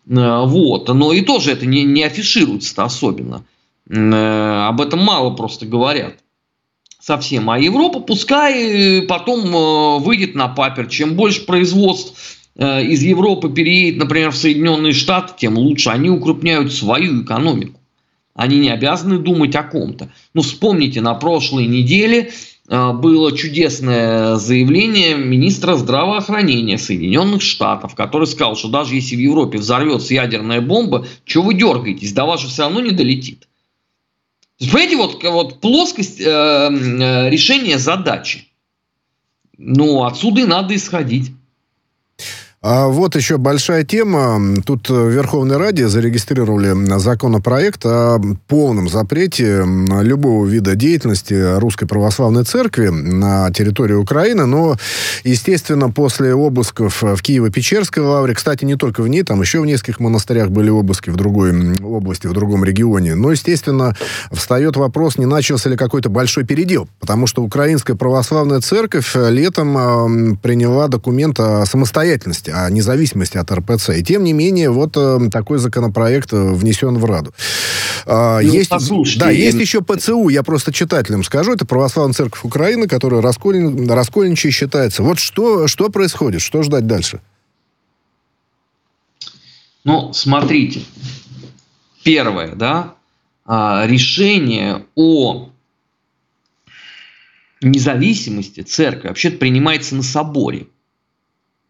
Э, 0.09 0.45
вот, 0.47 0.89
но 0.89 1.13
и 1.13 1.21
тоже 1.21 1.53
это 1.53 1.67
не, 1.67 1.85
не 1.85 2.03
афишируется-то 2.03 2.85
особенно. 2.85 3.45
Э, 3.89 4.67
об 4.69 4.81
этом 4.81 5.01
мало 5.01 5.31
просто 5.31 5.67
говорят 5.67 6.15
совсем. 7.01 7.51
А 7.51 7.59
Европа 7.59 8.01
пускай 8.01 9.03
потом 9.03 9.45
э, 9.55 9.99
выйдет 9.99 10.35
на 10.35 10.49
папер. 10.49 10.87
Чем 10.87 11.15
больше 11.15 11.45
производств 11.45 12.37
из 12.59 13.05
Европы 13.05 13.51
переедет, 13.51 14.01
например, 14.01 14.33
в 14.33 14.37
Соединенные 14.37 14.93
Штаты, 14.93 15.35
тем 15.39 15.57
лучше. 15.57 15.91
Они 15.91 16.11
укрупняют 16.11 16.73
свою 16.73 17.23
экономику. 17.23 17.79
Они 18.35 18.59
не 18.59 18.71
обязаны 18.71 19.19
думать 19.19 19.55
о 19.55 19.63
ком-то. 19.63 20.11
Ну, 20.35 20.43
вспомните, 20.43 21.01
на 21.01 21.15
прошлой 21.15 21.67
неделе 21.67 22.33
было 22.69 23.35
чудесное 23.37 24.37
заявление 24.37 25.17
министра 25.17 25.75
здравоохранения 25.75 26.77
Соединенных 26.77 27.41
Штатов, 27.41 27.95
который 27.95 28.27
сказал, 28.27 28.57
что 28.57 28.69
даже 28.69 28.95
если 28.95 29.17
в 29.17 29.21
Европе 29.21 29.59
взорвется 29.59 30.13
ядерная 30.13 30.61
бомба, 30.61 31.07
что 31.25 31.43
вы 31.43 31.55
дергаетесь, 31.55 32.13
до 32.13 32.27
вас 32.27 32.43
же 32.43 32.49
все 32.49 32.63
равно 32.63 32.81
не 32.81 32.91
долетит. 32.91 33.49
Понимаете, 34.59 34.97
вот, 34.97 35.23
вот 35.23 35.61
плоскость 35.61 36.21
э, 36.21 36.25
э, 36.27 37.31
решения 37.31 37.79
задачи. 37.79 38.49
Ну, 39.57 40.05
отсюда 40.05 40.41
и 40.43 40.45
надо 40.45 40.75
исходить. 40.75 41.31
А 42.61 42.89
вот 42.89 43.15
еще 43.15 43.39
большая 43.39 43.85
тема. 43.85 44.41
Тут 44.67 44.91
в 44.91 45.09
Верховной 45.11 45.59
Раде 45.59 45.87
зарегистрировали 45.87 46.75
законопроект 46.99 47.87
о 47.87 48.21
полном 48.49 48.89
запрете 48.89 49.65
любого 50.03 50.45
вида 50.45 50.75
деятельности 50.75 51.57
Русской 51.61 51.87
Православной 51.87 52.43
Церкви 52.43 52.89
на 52.89 53.53
территории 53.53 53.95
Украины. 53.95 54.47
Но, 54.47 54.77
естественно, 55.23 55.89
после 55.89 56.35
обысков 56.35 57.01
в 57.01 57.23
Киево-Печерской 57.23 58.03
лавре, 58.03 58.35
кстати, 58.35 58.65
не 58.65 58.75
только 58.75 59.03
в 59.03 59.09
ней, 59.09 59.23
там 59.23 59.41
еще 59.41 59.61
в 59.61 59.67
нескольких 59.67 60.01
монастырях 60.01 60.51
были 60.51 60.69
обыски 60.69 61.11
в 61.11 61.17
другой 61.17 61.79
области, 61.81 62.27
в 62.27 62.33
другом 62.33 62.65
регионе. 62.65 63.15
Но, 63.15 63.31
естественно, 63.31 63.95
встает 64.33 64.77
вопрос, 64.77 65.17
не 65.17 65.27
начался 65.27 65.71
ли 65.71 65.77
какой-то 65.77 66.09
большой 66.09 66.45
передел. 66.45 66.89
Потому 66.99 67.29
что 67.29 67.45
Украинская 67.45 67.95
Православная 67.95 68.61
Церковь 68.61 69.15
летом 69.15 70.37
приняла 70.43 70.89
документ 70.89 71.39
о 71.39 71.65
самостоятельности 71.65 72.48
независимости, 72.49 72.51
о 72.51 72.71
независимости 72.71 73.39
от 73.39 73.51
РПЦ. 73.51 73.91
И 73.91 74.03
тем 74.03 74.25
не 74.25 74.33
менее, 74.33 74.71
вот 74.71 74.97
э, 74.97 75.19
такой 75.31 75.59
законопроект 75.59 76.33
э, 76.33 76.53
внесен 76.53 76.99
в 76.99 77.05
Раду. 77.05 77.33
Э, 78.07 78.41
ну, 78.43 78.53
есть, 78.53 78.71
да, 79.19 79.31
есть 79.31 79.59
еще 79.59 79.83
ПЦУ, 79.83 80.29
я 80.29 80.43
просто 80.43 80.73
читателям 80.73 81.25
скажу, 81.25 81.53
это 81.53 81.67
Православная 81.67 82.15
Церковь 82.15 82.45
Украины, 82.45 82.89
которая 82.89 83.21
расколен, 83.21 83.91
раскольничей 83.91 84.51
считается. 84.51 85.03
Вот 85.03 85.19
что, 85.19 85.67
что 85.69 85.89
происходит, 85.89 86.41
что 86.41 86.63
ждать 86.63 86.87
дальше? 86.87 87.21
Ну, 89.85 90.13
смотрите, 90.13 90.83
первое, 92.03 92.55
да, 92.55 92.95
а, 93.47 93.87
решение 93.87 94.85
о 94.95 95.49
независимости 97.63 98.61
церкви 98.61 99.09
вообще-то 99.09 99.39
принимается 99.39 99.95
на 99.95 100.03
соборе. 100.03 100.67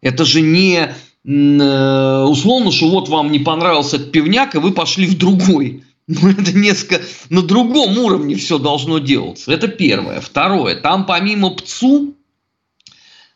Это 0.01 0.25
же 0.25 0.41
не 0.41 0.93
э, 1.25 2.23
условно, 2.23 2.71
что 2.71 2.89
вот 2.89 3.09
вам 3.09 3.31
не 3.31 3.39
понравился 3.39 3.97
этот 3.97 4.11
пивняк, 4.11 4.55
и 4.55 4.59
вы 4.59 4.71
пошли 4.71 5.05
в 5.05 5.17
другой. 5.17 5.83
Ну, 6.11 6.27
это 6.27 6.57
несколько 6.57 7.03
на 7.29 7.43
другом 7.43 7.95
уровне 7.99 8.33
все 8.33 8.57
должно 8.57 8.97
делаться. 8.97 9.51
Это 9.51 9.67
первое. 9.67 10.21
Второе. 10.21 10.73
Там 10.73 11.05
помимо 11.05 11.51
ПЦУ 11.51 12.15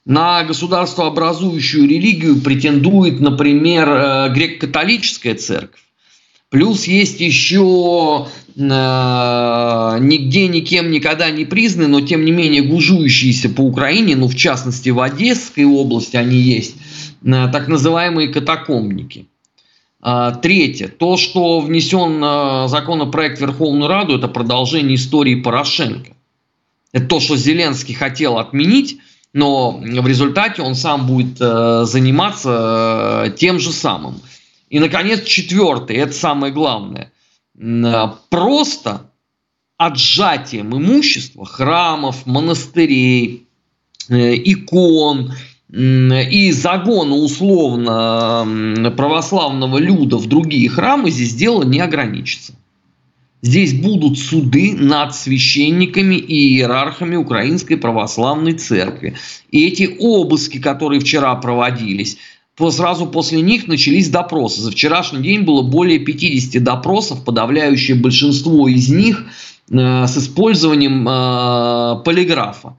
на 0.05 0.43
государствообразующую 0.43 1.87
религию 1.87 2.41
претендует, 2.41 3.19
например, 3.19 3.87
э, 3.89 4.33
греко-католическая 4.33 5.35
церковь. 5.35 5.82
Плюс 6.53 6.83
есть 6.83 7.19
еще 7.19 8.27
э, 8.55 8.59
нигде 8.59 10.47
никем 10.47 10.91
никогда 10.91 11.31
не 11.31 11.45
признаны, 11.45 11.87
но 11.87 12.01
тем 12.01 12.23
не 12.25 12.31
менее 12.31 12.61
гужующиеся 12.61 13.49
по 13.49 13.61
Украине, 13.61 14.15
ну 14.15 14.27
в 14.27 14.35
частности 14.35 14.91
в 14.91 14.99
Одесской 15.01 15.65
области 15.65 16.15
они 16.15 16.37
есть, 16.37 16.75
э, 17.25 17.47
так 17.51 17.67
называемые 17.67 18.27
катакомники. 18.27 19.25
Э, 20.05 20.31
третье. 20.43 20.89
То, 20.89 21.17
что 21.17 21.59
внесен 21.59 22.23
э, 22.23 22.67
законопроект 22.67 23.39
в 23.39 23.41
Верховную 23.41 23.89
Раду, 23.89 24.15
это 24.15 24.27
продолжение 24.27 24.93
истории 24.93 25.41
Порошенко. 25.41 26.11
Это 26.91 27.07
то, 27.07 27.19
что 27.19 27.35
Зеленский 27.35 27.95
хотел 27.95 28.37
отменить, 28.37 28.99
но 29.33 29.71
в 29.71 30.07
результате 30.07 30.61
он 30.61 30.75
сам 30.75 31.07
будет 31.07 31.37
э, 31.39 31.85
заниматься 31.85 33.33
тем 33.39 33.59
же 33.59 33.71
самым– 33.71 34.21
и, 34.73 34.79
наконец, 34.79 35.23
четвертый, 35.25 35.97
это 35.97 36.13
самое 36.13 36.51
главное, 36.51 37.11
а, 37.61 38.17
просто 38.31 39.11
отжатием 39.77 40.75
имущества 40.75 41.45
храмов, 41.45 42.25
монастырей, 42.25 43.45
э, 44.09 44.33
икон 44.33 45.31
и 45.71 46.51
загона 46.51 47.15
условно 47.15 48.91
православного 48.97 49.77
люда 49.77 50.17
в 50.17 50.25
другие 50.25 50.69
храмы 50.69 51.11
здесь 51.11 51.35
дело 51.35 51.61
не 51.61 51.79
ограничится. 51.79 52.53
Здесь 53.43 53.75
будут 53.75 54.17
суды 54.17 54.73
над 54.75 55.13
священниками 55.13 56.15
и 56.15 56.55
иерархами 56.55 57.15
Украинской 57.15 57.75
Православной 57.75 58.53
Церкви. 58.53 59.17
И 59.51 59.67
эти 59.67 59.97
обыски, 59.99 60.59
которые 60.59 60.99
вчера 60.99 61.35
проводились, 61.35 62.17
сразу 62.57 63.07
после 63.07 63.41
них 63.41 63.67
начались 63.67 64.09
допросы. 64.09 64.61
За 64.61 64.71
вчерашний 64.71 65.21
день 65.21 65.41
было 65.41 65.61
более 65.61 65.99
50 65.99 66.63
допросов, 66.63 67.23
подавляющее 67.23 67.95
большинство 67.95 68.67
из 68.67 68.89
них 68.89 69.25
э, 69.71 70.05
с 70.07 70.17
использованием 70.17 71.07
э, 71.07 72.03
полиграфа. 72.03 72.77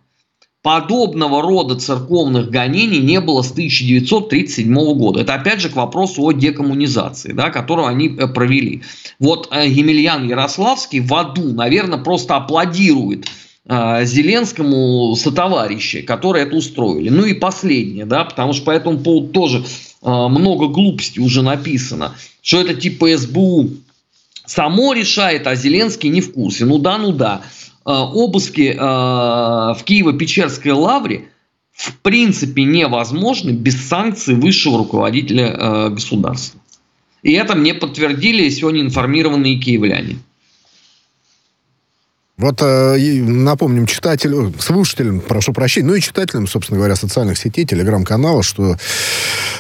Подобного 0.63 1.43
рода 1.43 1.75
церковных 1.75 2.49
гонений 2.49 3.01
не 3.01 3.21
было 3.21 3.43
с 3.43 3.51
1937 3.51 4.73
года. 4.95 5.21
Это 5.21 5.35
опять 5.35 5.61
же 5.61 5.69
к 5.69 5.77
вопросу 5.77 6.23
о 6.23 6.33
декоммунизации, 6.33 7.33
да, 7.33 7.51
которую 7.51 7.89
они 7.89 8.09
э, 8.09 8.29
провели. 8.29 8.83
Вот 9.19 9.53
Емельян 9.53 10.27
Ярославский 10.27 11.01
в 11.01 11.13
аду, 11.13 11.53
наверное, 11.53 11.99
просто 11.99 12.37
аплодирует 12.37 13.27
Зеленскому 13.66 15.16
сотоварищи, 15.16 16.03
которые 16.03 16.44
это 16.44 16.57
устроили. 16.57 17.09
Ну 17.09 17.24
и 17.24 17.33
последнее, 17.33 18.05
да, 18.05 18.24
потому 18.24 18.53
что 18.53 18.66
по 18.66 18.70
этому 18.70 18.98
поводу 18.98 19.29
тоже 19.29 19.64
а, 20.03 20.29
много 20.29 20.68
глупостей 20.68 21.20
уже 21.20 21.40
написано, 21.40 22.14
что 22.42 22.61
это 22.61 22.74
типа 22.74 23.16
СБУ 23.16 23.70
само 24.44 24.92
решает, 24.92 25.46
а 25.46 25.55
Зеленский 25.55 26.11
не 26.11 26.20
в 26.20 26.33
курсе. 26.33 26.66
Ну 26.66 26.79
да, 26.79 26.98
ну 26.98 27.12
да. 27.12 27.40
А, 27.87 28.05
обыски 28.05 28.74
в 28.77 29.83
Киево-Печерской 29.87 30.72
лавре 30.72 31.29
в 31.72 31.96
принципе 32.00 32.64
невозможны 32.64 33.50
без 33.50 33.88
санкций 33.88 34.35
высшего 34.35 34.79
руководителя 34.79 35.88
государства. 35.88 36.61
И 37.22 37.33
это 37.33 37.57
мне 37.57 37.72
подтвердили 37.72 38.48
сегодня 38.50 38.83
информированные 38.83 39.59
киевляне. 39.59 40.18
Вот 42.37 42.61
э, 42.62 42.97
напомним 43.23 43.87
читателям, 43.87 44.59
слушателям, 44.59 45.20
прошу 45.20 45.53
прощения, 45.53 45.87
ну 45.87 45.94
и 45.94 46.01
читателям, 46.01 46.49
собственно 46.49 46.79
говоря, 46.79 46.97
социальных 46.97 47.38
сетей, 47.38 47.64
телеграм-канала, 47.64 48.42
что 48.42 48.77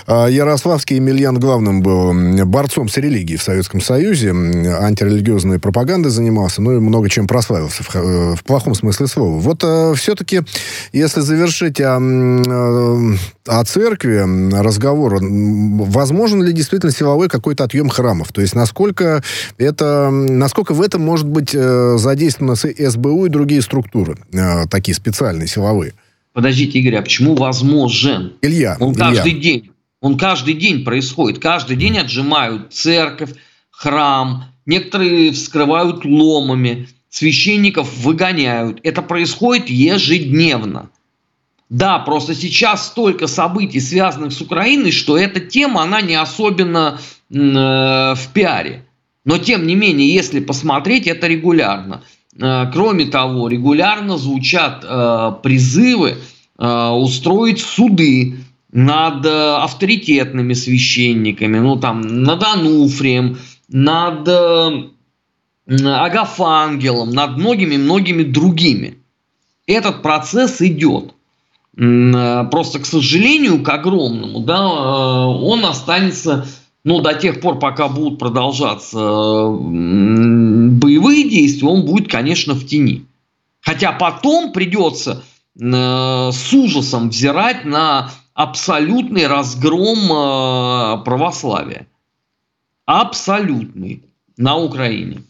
Ярославский 0.06 0.96
Емельян 0.96 1.38
главным 1.38 1.82
был 1.82 2.12
борцом 2.44 2.88
с 2.88 2.96
религией 2.96 3.38
в 3.38 3.42
Советском 3.42 3.80
Союзе, 3.80 4.30
антирелигиозной 4.30 5.58
пропагандой 5.58 6.10
занимался, 6.10 6.60
ну 6.60 6.76
и 6.76 6.78
много 6.80 7.08
чем 7.08 7.26
прославился, 7.26 7.82
в, 7.82 7.94
э, 7.94 8.34
в 8.34 8.44
плохом 8.44 8.74
смысле 8.74 9.06
слова. 9.06 9.38
Вот 9.38 9.62
э, 9.64 9.94
все-таки, 9.96 10.42
если 10.92 11.20
завершить 11.20 11.80
о, 11.80 11.98
э, 11.98 13.16
о 13.46 13.64
церкви 13.64 14.60
разговор, 14.60 15.18
возможен 15.20 16.42
ли 16.42 16.52
действительно 16.52 16.92
силовой 16.92 17.28
какой-то 17.28 17.64
отъем 17.64 17.88
храмов? 17.88 18.32
То 18.32 18.40
есть 18.40 18.54
насколько 18.54 19.22
это, 19.58 20.10
насколько 20.10 20.74
в 20.74 20.82
этом 20.82 21.02
может 21.02 21.26
быть 21.26 21.50
задействовано 21.52 22.56
СБУ 22.56 23.26
и 23.26 23.28
другие 23.28 23.62
структуры, 23.62 24.16
такие 24.70 24.94
специальные, 24.94 25.46
силовые. 25.46 25.94
Подождите, 26.34 26.80
Игорь, 26.80 26.96
а 26.96 27.02
почему 27.02 27.36
возможен? 27.36 28.32
Илья. 28.42 28.76
Он 28.80 28.92
Илья. 28.92 29.04
каждый 29.04 29.34
день. 29.34 29.70
Он 30.04 30.18
каждый 30.18 30.52
день 30.52 30.84
происходит. 30.84 31.38
Каждый 31.38 31.76
день 31.76 31.96
отжимают 31.96 32.74
церковь, 32.74 33.30
храм. 33.70 34.44
Некоторые 34.66 35.32
вскрывают 35.32 36.04
ломами. 36.04 36.88
Священников 37.08 37.96
выгоняют. 37.96 38.80
Это 38.82 39.00
происходит 39.00 39.70
ежедневно. 39.70 40.90
Да, 41.70 41.98
просто 42.00 42.34
сейчас 42.34 42.88
столько 42.88 43.26
событий, 43.26 43.80
связанных 43.80 44.34
с 44.34 44.42
Украиной, 44.42 44.92
что 44.92 45.16
эта 45.16 45.40
тема, 45.40 45.80
она 45.80 46.02
не 46.02 46.16
особенно 46.16 47.00
э, 47.30 47.34
в 47.34 48.28
пиаре. 48.34 48.84
Но 49.24 49.38
тем 49.38 49.66
не 49.66 49.74
менее, 49.74 50.12
если 50.12 50.40
посмотреть, 50.40 51.06
это 51.06 51.28
регулярно. 51.28 52.02
Э, 52.38 52.70
кроме 52.70 53.06
того, 53.06 53.48
регулярно 53.48 54.18
звучат 54.18 54.84
э, 54.86 55.32
призывы 55.42 56.18
э, 56.58 56.88
устроить 56.90 57.60
суды 57.60 58.43
над 58.74 59.24
авторитетными 59.24 60.52
священниками, 60.52 61.58
ну 61.60 61.76
там 61.76 62.00
над 62.00 62.42
Ануфрием, 62.42 63.38
над 63.68 64.28
Агафангелом, 65.66 67.10
над 67.10 67.38
многими-многими 67.38 68.24
другими. 68.24 68.98
Этот 69.66 70.02
процесс 70.02 70.60
идет. 70.60 71.14
Просто, 71.76 72.80
к 72.80 72.86
сожалению, 72.86 73.62
к 73.62 73.68
огромному, 73.68 74.40
да, 74.40 74.68
он 75.26 75.64
останется 75.64 76.46
но 76.84 77.00
до 77.00 77.14
тех 77.14 77.40
пор, 77.40 77.58
пока 77.58 77.88
будут 77.88 78.18
продолжаться 78.18 78.98
боевые 79.48 81.28
действия, 81.28 81.66
он 81.66 81.86
будет, 81.86 82.10
конечно, 82.10 82.52
в 82.52 82.66
тени. 82.66 83.06
Хотя 83.62 83.92
потом 83.92 84.52
придется 84.52 85.24
э, 85.58 86.30
с 86.30 86.52
ужасом 86.52 87.08
взирать 87.08 87.64
на 87.64 88.10
абсолютный 88.34 89.26
разгром 89.26 89.98
э, 90.12 91.04
православия. 91.04 91.86
Абсолютный 92.84 94.02
на 94.36 94.56
Украине. 94.56 95.22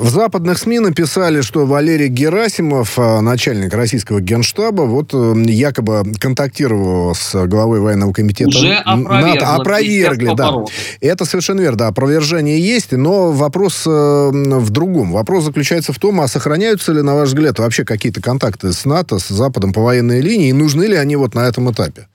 В 0.00 0.10
западных 0.10 0.58
СМИ 0.58 0.78
написали, 0.78 1.40
что 1.40 1.66
Валерий 1.66 2.08
Герасимов, 2.08 2.98
э, 2.98 3.20
начальник 3.20 3.74
российского 3.74 4.20
генштаба, 4.20 4.82
вот 4.82 5.12
э, 5.12 5.34
якобы 5.46 6.04
контактировал 6.20 7.14
с 7.16 7.46
главой 7.46 7.80
военного 7.80 8.12
комитета 8.12 8.48
Уже 8.48 8.80
НАТО. 8.84 9.54
Опровергли, 9.54 10.34
да. 10.36 10.54
Это 11.00 11.24
совершенно 11.24 11.60
верно, 11.60 11.78
да, 11.78 11.86
опровержение 11.88 12.60
есть, 12.60 12.92
но 12.92 13.32
вопрос 13.32 13.84
э, 13.86 13.90
в 13.90 14.70
другом. 14.70 15.12
Вопрос 15.12 15.44
заключается 15.44 15.92
в 15.92 15.98
том, 15.98 16.20
а 16.20 16.28
сохраняются 16.28 16.92
ли, 16.92 17.02
на 17.02 17.14
ваш 17.14 17.30
взгляд, 17.30 17.58
вообще 17.58 17.84
какие-то 17.84 18.20
контакты 18.20 18.72
с 18.72 18.84
НАТО, 18.84 19.18
с 19.18 19.28
Западом 19.28 19.72
по 19.72 19.82
военной 19.82 20.20
линии, 20.20 20.50
и 20.50 20.52
нужны 20.52 20.84
ли 20.84 20.94
они 20.94 21.16
вот 21.16 21.34
на 21.34 21.40
этом 21.40 21.70
этапе? 21.72 22.06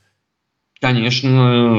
Конечно, 0.80 1.30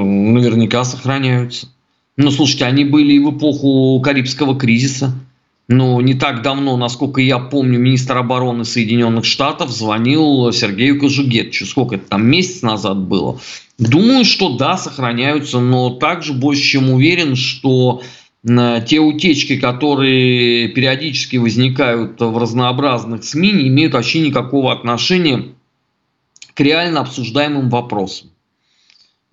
наверняка 0.03 0.85
сохраняются. 0.85 1.69
Но 2.17 2.31
слушайте, 2.31 2.67
они 2.67 2.85
были 2.85 3.15
и 3.15 3.19
в 3.19 3.37
эпоху 3.37 4.01
Карибского 4.03 4.59
кризиса. 4.59 5.13
Но 5.67 6.01
не 6.03 6.13
так 6.13 6.43
давно, 6.43 6.77
насколько 6.77 7.23
я 7.23 7.39
помню, 7.39 7.79
министр 7.79 8.19
обороны 8.19 8.67
Соединенных 8.67 9.25
Штатов 9.25 9.71
звонил 9.71 10.53
Сергею 10.53 11.01
Кожугетчу. 11.01 11.65
Сколько 11.65 11.95
это 11.95 12.07
там, 12.11 12.27
месяц 12.27 12.61
назад 12.61 12.99
было? 12.99 13.41
Думаю, 13.79 14.27
что 14.27 14.57
да, 14.59 14.77
сохраняются, 14.77 15.61
но 15.61 15.91
также 15.91 16.35
больше 16.35 16.63
чем 16.63 16.91
уверен, 16.91 17.35
что 17.35 18.03
те 18.45 18.99
утечки, 18.99 19.57
которые 19.57 20.69
периодически 20.69 21.39
возникают 21.39 22.21
в 22.21 22.37
разнообразных 22.37 23.25
СМИ, 23.25 23.53
не 23.53 23.69
имеют 23.69 23.95
вообще 23.95 24.21
никакого 24.21 24.71
отношения 24.71 25.47
к 26.53 26.61
реально 26.61 27.01
обсуждаемым 27.01 27.71
вопросам. 27.71 28.29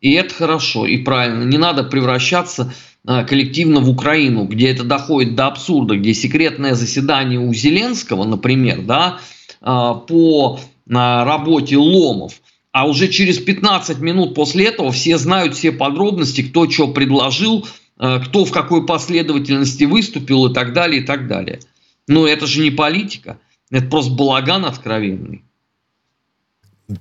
И 0.02 0.12
это 0.14 0.34
хорошо 0.34 0.86
и 0.86 0.98
правильно. 0.98 1.44
Не 1.44 1.58
надо 1.58 1.84
превращаться 1.84 2.74
Э, 3.08 3.26
коллективно 3.26 3.80
в 3.80 3.90
Украину, 3.90 4.46
где 4.46 4.70
это 4.70 4.84
доходит 4.84 5.36
до 5.36 5.48
абсурда, 5.48 5.98
где 5.98 6.14
секретное 6.14 6.76
заседание 6.76 7.40
у 7.40 7.52
Зеленского, 7.52 8.26
например, 8.26 8.84
да, 8.84 9.20
э, 9.60 9.66
по 9.66 10.60
э, 10.60 10.94
работе 10.94 11.78
ломов, 11.78 12.34
а 12.72 12.88
уже 12.88 13.08
через 13.08 13.40
15 13.40 14.00
минут 14.00 14.36
после 14.36 14.68
этого 14.68 14.92
все 14.92 15.18
знают 15.18 15.56
все 15.56 15.72
подробности, 15.72 16.42
кто 16.42 16.70
что 16.70 16.88
предложил, 16.88 17.68
кто 17.98 18.46
в 18.46 18.52
какой 18.52 18.86
последовательности 18.86 19.84
выступил 19.84 20.48
и 20.48 20.54
так 20.54 20.74
далее, 20.74 21.02
и 21.02 21.06
так 21.06 21.28
далее. 21.28 21.60
Но 22.08 22.26
это 22.26 22.48
же 22.48 22.62
не 22.62 22.72
политика, 22.72 23.40
это 23.70 23.86
просто 23.88 24.12
балаган 24.14 24.66
откровенный 24.66 25.44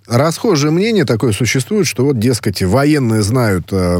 расхожее 0.07 0.71
мнение 0.71 1.05
такое 1.05 1.33
существует, 1.33 1.87
что 1.87 2.05
вот, 2.05 2.19
дескать, 2.19 2.63
военные 2.63 3.23
знают 3.23 3.67
э, 3.73 3.99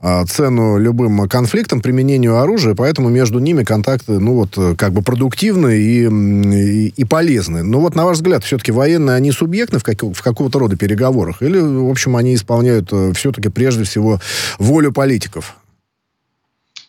э, 0.00 0.24
цену 0.26 0.78
любым 0.78 1.28
конфликтам, 1.28 1.80
применению 1.80 2.38
оружия, 2.38 2.74
поэтому 2.74 3.08
между 3.08 3.38
ними 3.38 3.64
контакты, 3.64 4.18
ну 4.18 4.34
вот, 4.34 4.56
э, 4.56 4.74
как 4.76 4.92
бы 4.92 5.02
продуктивны 5.02 5.78
и, 5.78 6.06
и, 6.06 6.88
и 6.88 7.04
полезны. 7.04 7.62
Но 7.62 7.80
вот, 7.80 7.94
на 7.94 8.04
ваш 8.04 8.16
взгляд, 8.16 8.44
все-таки 8.44 8.72
военные, 8.72 9.16
они 9.16 9.32
субъектны 9.32 9.78
в, 9.78 9.84
как, 9.84 10.02
в 10.02 10.22
какого-то 10.22 10.58
рода 10.58 10.76
переговорах? 10.76 11.42
Или, 11.42 11.58
в 11.58 11.90
общем, 11.90 12.16
они 12.16 12.34
исполняют 12.34 12.88
э, 12.92 13.12
все-таки 13.14 13.48
прежде 13.48 13.84
всего 13.84 14.20
волю 14.58 14.92
политиков? 14.92 15.56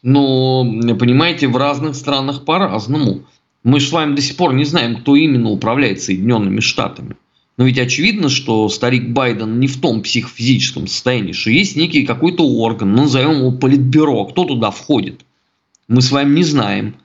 Ну, 0.01 0.95
понимаете, 0.99 1.47
в 1.47 1.55
разных 1.55 1.95
странах 1.95 2.43
по-разному. 2.43 3.21
Мы 3.63 3.79
с 3.79 3.89
вами 3.91 4.15
до 4.15 4.21
сих 4.21 4.35
пор 4.35 4.53
не 4.53 4.65
знаем, 4.65 4.97
кто 4.97 5.15
именно 5.15 5.49
управляет 5.49 6.01
Соединенными 6.01 6.59
Штатами. 6.59 7.15
Но 7.57 7.65
ведь 7.65 7.77
очевидно, 7.77 8.29
что 8.29 8.67
старик 8.69 9.09
Байден 9.09 9.59
не 9.59 9.67
в 9.67 9.79
том 9.79 10.01
психофизическом 10.01 10.87
состоянии, 10.87 11.33
что 11.33 11.51
есть 11.51 11.75
некий 11.75 12.05
какой-то 12.05 12.47
орган, 12.47 12.93
назовем 12.93 13.39
его 13.39 13.51
политбюро, 13.51 14.25
кто 14.25 14.45
туда 14.45 14.71
входит. 14.71 15.21
Мы 15.87 16.01
с 16.01 16.11
вами 16.11 16.35
не 16.35 16.43
знаем, 16.43 16.95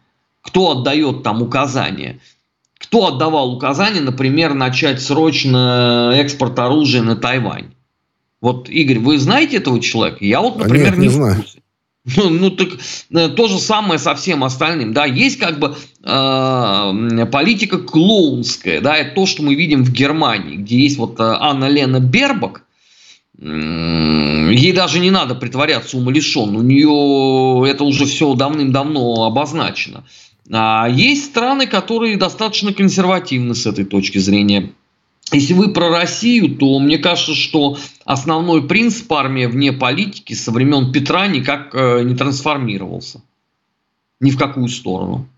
кто 0.41 0.71
отдает 0.71 1.23
там 1.23 1.43
указания. 1.43 2.21
Кто 2.79 3.09
отдавал 3.09 3.53
указания, 3.53 4.01
например, 4.01 4.55
начать 4.55 5.03
срочно 5.03 6.13
экспорт 6.15 6.59
оружия 6.59 7.03
на 7.03 7.17
Тайвань? 7.17 7.75
Вот, 8.41 8.71
Игорь, 8.71 9.01
вы 9.01 9.19
знаете 9.19 9.57
этого 9.57 9.81
человека? 9.81 10.25
Я 10.25 10.41
вот, 10.41 10.57
например, 10.57 10.93
Нет, 10.93 10.99
не, 10.99 11.07
не 11.07 11.13
знаю. 11.13 11.35
в 11.35 11.37
курсе. 11.39 11.59
Ну, 12.17 12.31
ну 12.31 12.51
так 12.51 12.69
э, 13.11 13.29
то 13.29 13.49
же 13.49 13.59
самое 13.59 13.99
со 13.99 14.15
всем 14.15 14.45
остальным. 14.45 14.93
Да, 14.93 15.05
есть 15.05 15.39
как 15.39 15.59
бы 15.59 15.77
э, 16.03 17.27
политика 17.31 17.79
клоунская, 17.79 18.81
да, 18.81 18.97
это 18.97 19.15
то, 19.15 19.27
что 19.27 19.43
мы 19.43 19.55
видим 19.55 19.85
в 19.85 19.93
Германии, 19.93 20.57
где 20.57 20.79
есть 20.79 20.99
вот 20.99 21.19
э, 21.21 21.23
Анна 21.23 21.69
Лена 21.69 22.01
Бербак, 22.01 22.65
ей 23.41 24.73
даже 24.73 24.99
не 24.99 25.13
надо 25.13 25.37
притворяться 25.37 25.97
умалишен, 25.97 26.57
у 26.57 26.63
нее 26.63 27.71
это 27.71 27.85
уже 27.85 28.05
все 28.05 28.35
давным-давно 28.35 29.27
обозначено. 29.27 30.05
А 30.51 30.89
есть 30.89 31.27
страны, 31.27 31.67
которые 31.67 32.17
достаточно 32.17 32.73
консервативны 32.73 33.55
с 33.55 33.67
этой 33.67 33.85
точки 33.85 34.19
зрения. 34.19 34.73
Если 35.33 35.53
вы 35.53 35.73
про 35.73 35.91
Россию, 35.91 36.57
то 36.57 36.79
мне 36.79 36.99
кажется, 36.99 37.35
что 37.35 37.77
основной 38.05 38.67
принцип 38.67 39.13
армии 39.13 39.47
вне 39.47 39.73
политики 39.73 40.33
со 40.33 40.51
времен 40.51 40.91
Петра 40.93 41.27
никак 41.27 41.75
э, 41.75 42.03
не 42.03 42.15
трансформировался. 42.15 43.23
Ни 44.21 44.31
в 44.31 44.39
какую 44.39 44.69
сторону. 44.69 45.29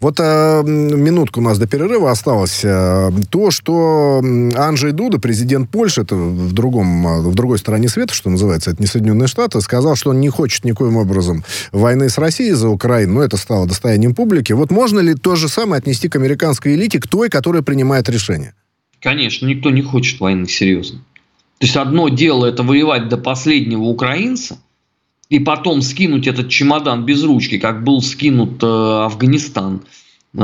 Вот 0.00 0.20
э, 0.20 0.62
минутку 0.64 1.40
у 1.40 1.42
нас 1.42 1.58
до 1.58 1.66
перерыва 1.66 2.10
осталось. 2.10 2.60
Э, 2.64 3.10
то, 3.30 3.50
что 3.50 4.22
Анджей 4.54 4.92
Дуда, 4.92 5.18
президент 5.18 5.70
Польши, 5.70 6.02
это 6.02 6.14
в, 6.14 6.52
другом, 6.52 7.06
э, 7.06 7.20
в 7.22 7.34
другой 7.34 7.58
стороне 7.58 7.88
света, 7.88 8.14
что 8.14 8.30
называется, 8.30 8.70
это 8.70 8.82
не 8.82 8.86
Соединенные 8.86 9.26
Штаты, 9.26 9.60
сказал, 9.60 9.96
что 9.96 10.10
он 10.10 10.20
не 10.20 10.28
хочет 10.28 10.64
никоим 10.64 10.96
образом 10.96 11.44
войны 11.72 12.08
с 12.10 12.18
Россией 12.18 12.52
за 12.52 12.68
Украину, 12.68 13.14
но 13.14 13.22
это 13.22 13.36
стало 13.36 13.66
достоянием 13.66 14.14
публики. 14.14 14.52
Вот 14.52 14.70
можно 14.70 15.00
ли 15.00 15.14
то 15.14 15.34
же 15.34 15.48
самое 15.48 15.78
отнести 15.78 16.08
к 16.08 16.16
американской 16.16 16.74
элите, 16.74 17.00
к 17.00 17.08
той, 17.08 17.30
которая 17.30 17.62
принимает 17.62 18.08
решения? 18.08 18.54
Конечно, 19.00 19.46
никто 19.46 19.70
не 19.70 19.82
хочет 19.82 20.20
войны 20.20 20.46
серьезно. 20.46 20.98
То 21.58 21.66
есть 21.66 21.76
одно 21.76 22.10
дело 22.10 22.44
это 22.44 22.62
воевать 22.62 23.08
до 23.08 23.16
последнего 23.16 23.82
украинца, 23.82 24.58
и 25.28 25.38
потом 25.38 25.82
скинуть 25.82 26.26
этот 26.26 26.48
чемодан 26.48 27.04
без 27.04 27.22
ручки, 27.24 27.58
как 27.58 27.82
был 27.82 28.00
скинут 28.00 28.62
э, 28.62 28.66
Афганистан 28.66 29.82
э, 30.34 30.38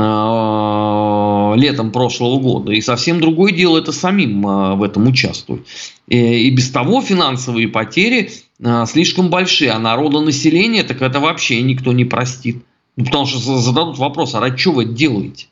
летом 1.57 1.91
прошлого 1.91 2.39
года. 2.39 2.73
И 2.73 2.81
совсем 2.81 3.21
другое 3.21 3.53
дело 3.53 3.77
это 3.77 3.93
самим 3.93 4.45
э, 4.45 4.75
в 4.75 4.83
этом 4.83 5.07
участвовать. 5.07 5.65
И, 6.07 6.17
и 6.17 6.49
без 6.51 6.69
того 6.69 7.01
финансовые 7.01 7.69
потери 7.69 8.31
э, 8.59 8.85
слишком 8.87 9.29
большие, 9.29 9.71
а 9.71 9.79
народонаселение 9.79 10.83
так 10.83 11.01
это 11.01 11.19
вообще 11.19 11.61
никто 11.61 11.93
не 11.93 12.03
простит. 12.03 12.63
Ну, 12.97 13.05
потому 13.05 13.25
что 13.25 13.39
зададут 13.59 13.97
вопрос, 13.97 14.35
а 14.35 14.41
ради 14.41 14.57
чего 14.57 14.75
вы 14.75 14.83
это 14.83 14.93
делаете? 14.93 15.47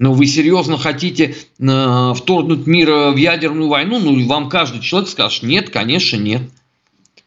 Но 0.00 0.10
ну, 0.10 0.16
вы 0.16 0.26
серьезно 0.26 0.76
хотите 0.76 1.36
э, 1.60 2.12
вторгнуть 2.16 2.66
мир 2.66 3.12
в 3.12 3.16
ядерную 3.16 3.68
войну? 3.68 4.00
Ну, 4.00 4.26
вам 4.26 4.48
каждый 4.48 4.80
человек 4.80 5.08
скажет, 5.08 5.44
нет, 5.44 5.70
конечно, 5.70 6.16
нет. 6.16 6.42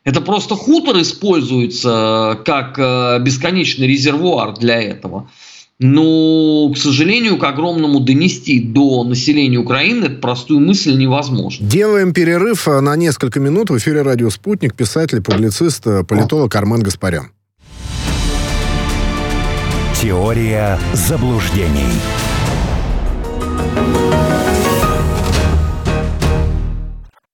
Это 0.08 0.22
просто 0.22 0.56
хутор 0.56 1.02
используется 1.02 2.40
как 2.46 2.80
э, 2.80 3.20
бесконечный 3.20 3.88
резервуар 3.88 4.54
для 4.54 4.82
этого. 4.82 5.30
Но, 5.80 6.72
к 6.74 6.78
сожалению, 6.78 7.38
к 7.38 7.44
огромному 7.44 8.00
донести 8.00 8.62
до 8.62 9.04
населения 9.04 9.58
Украины 9.58 10.06
эту 10.06 10.22
простую 10.22 10.62
мысль 10.62 10.98
невозможно. 10.98 11.68
Делаем 11.68 12.14
перерыв 12.14 12.68
на 12.68 12.96
несколько 12.96 13.42
минут. 13.42 13.70
В 13.70 13.78
эфире 13.80 14.02
«Радио 14.02 14.30
Спутник» 14.30 14.76
писатель, 14.76 15.22
публицист, 15.22 15.84
политолог 16.08 16.56
Армен 16.56 16.80
Гаспарян. 16.80 17.32
Теория 20.02 20.80
заблуждений. 20.94 21.92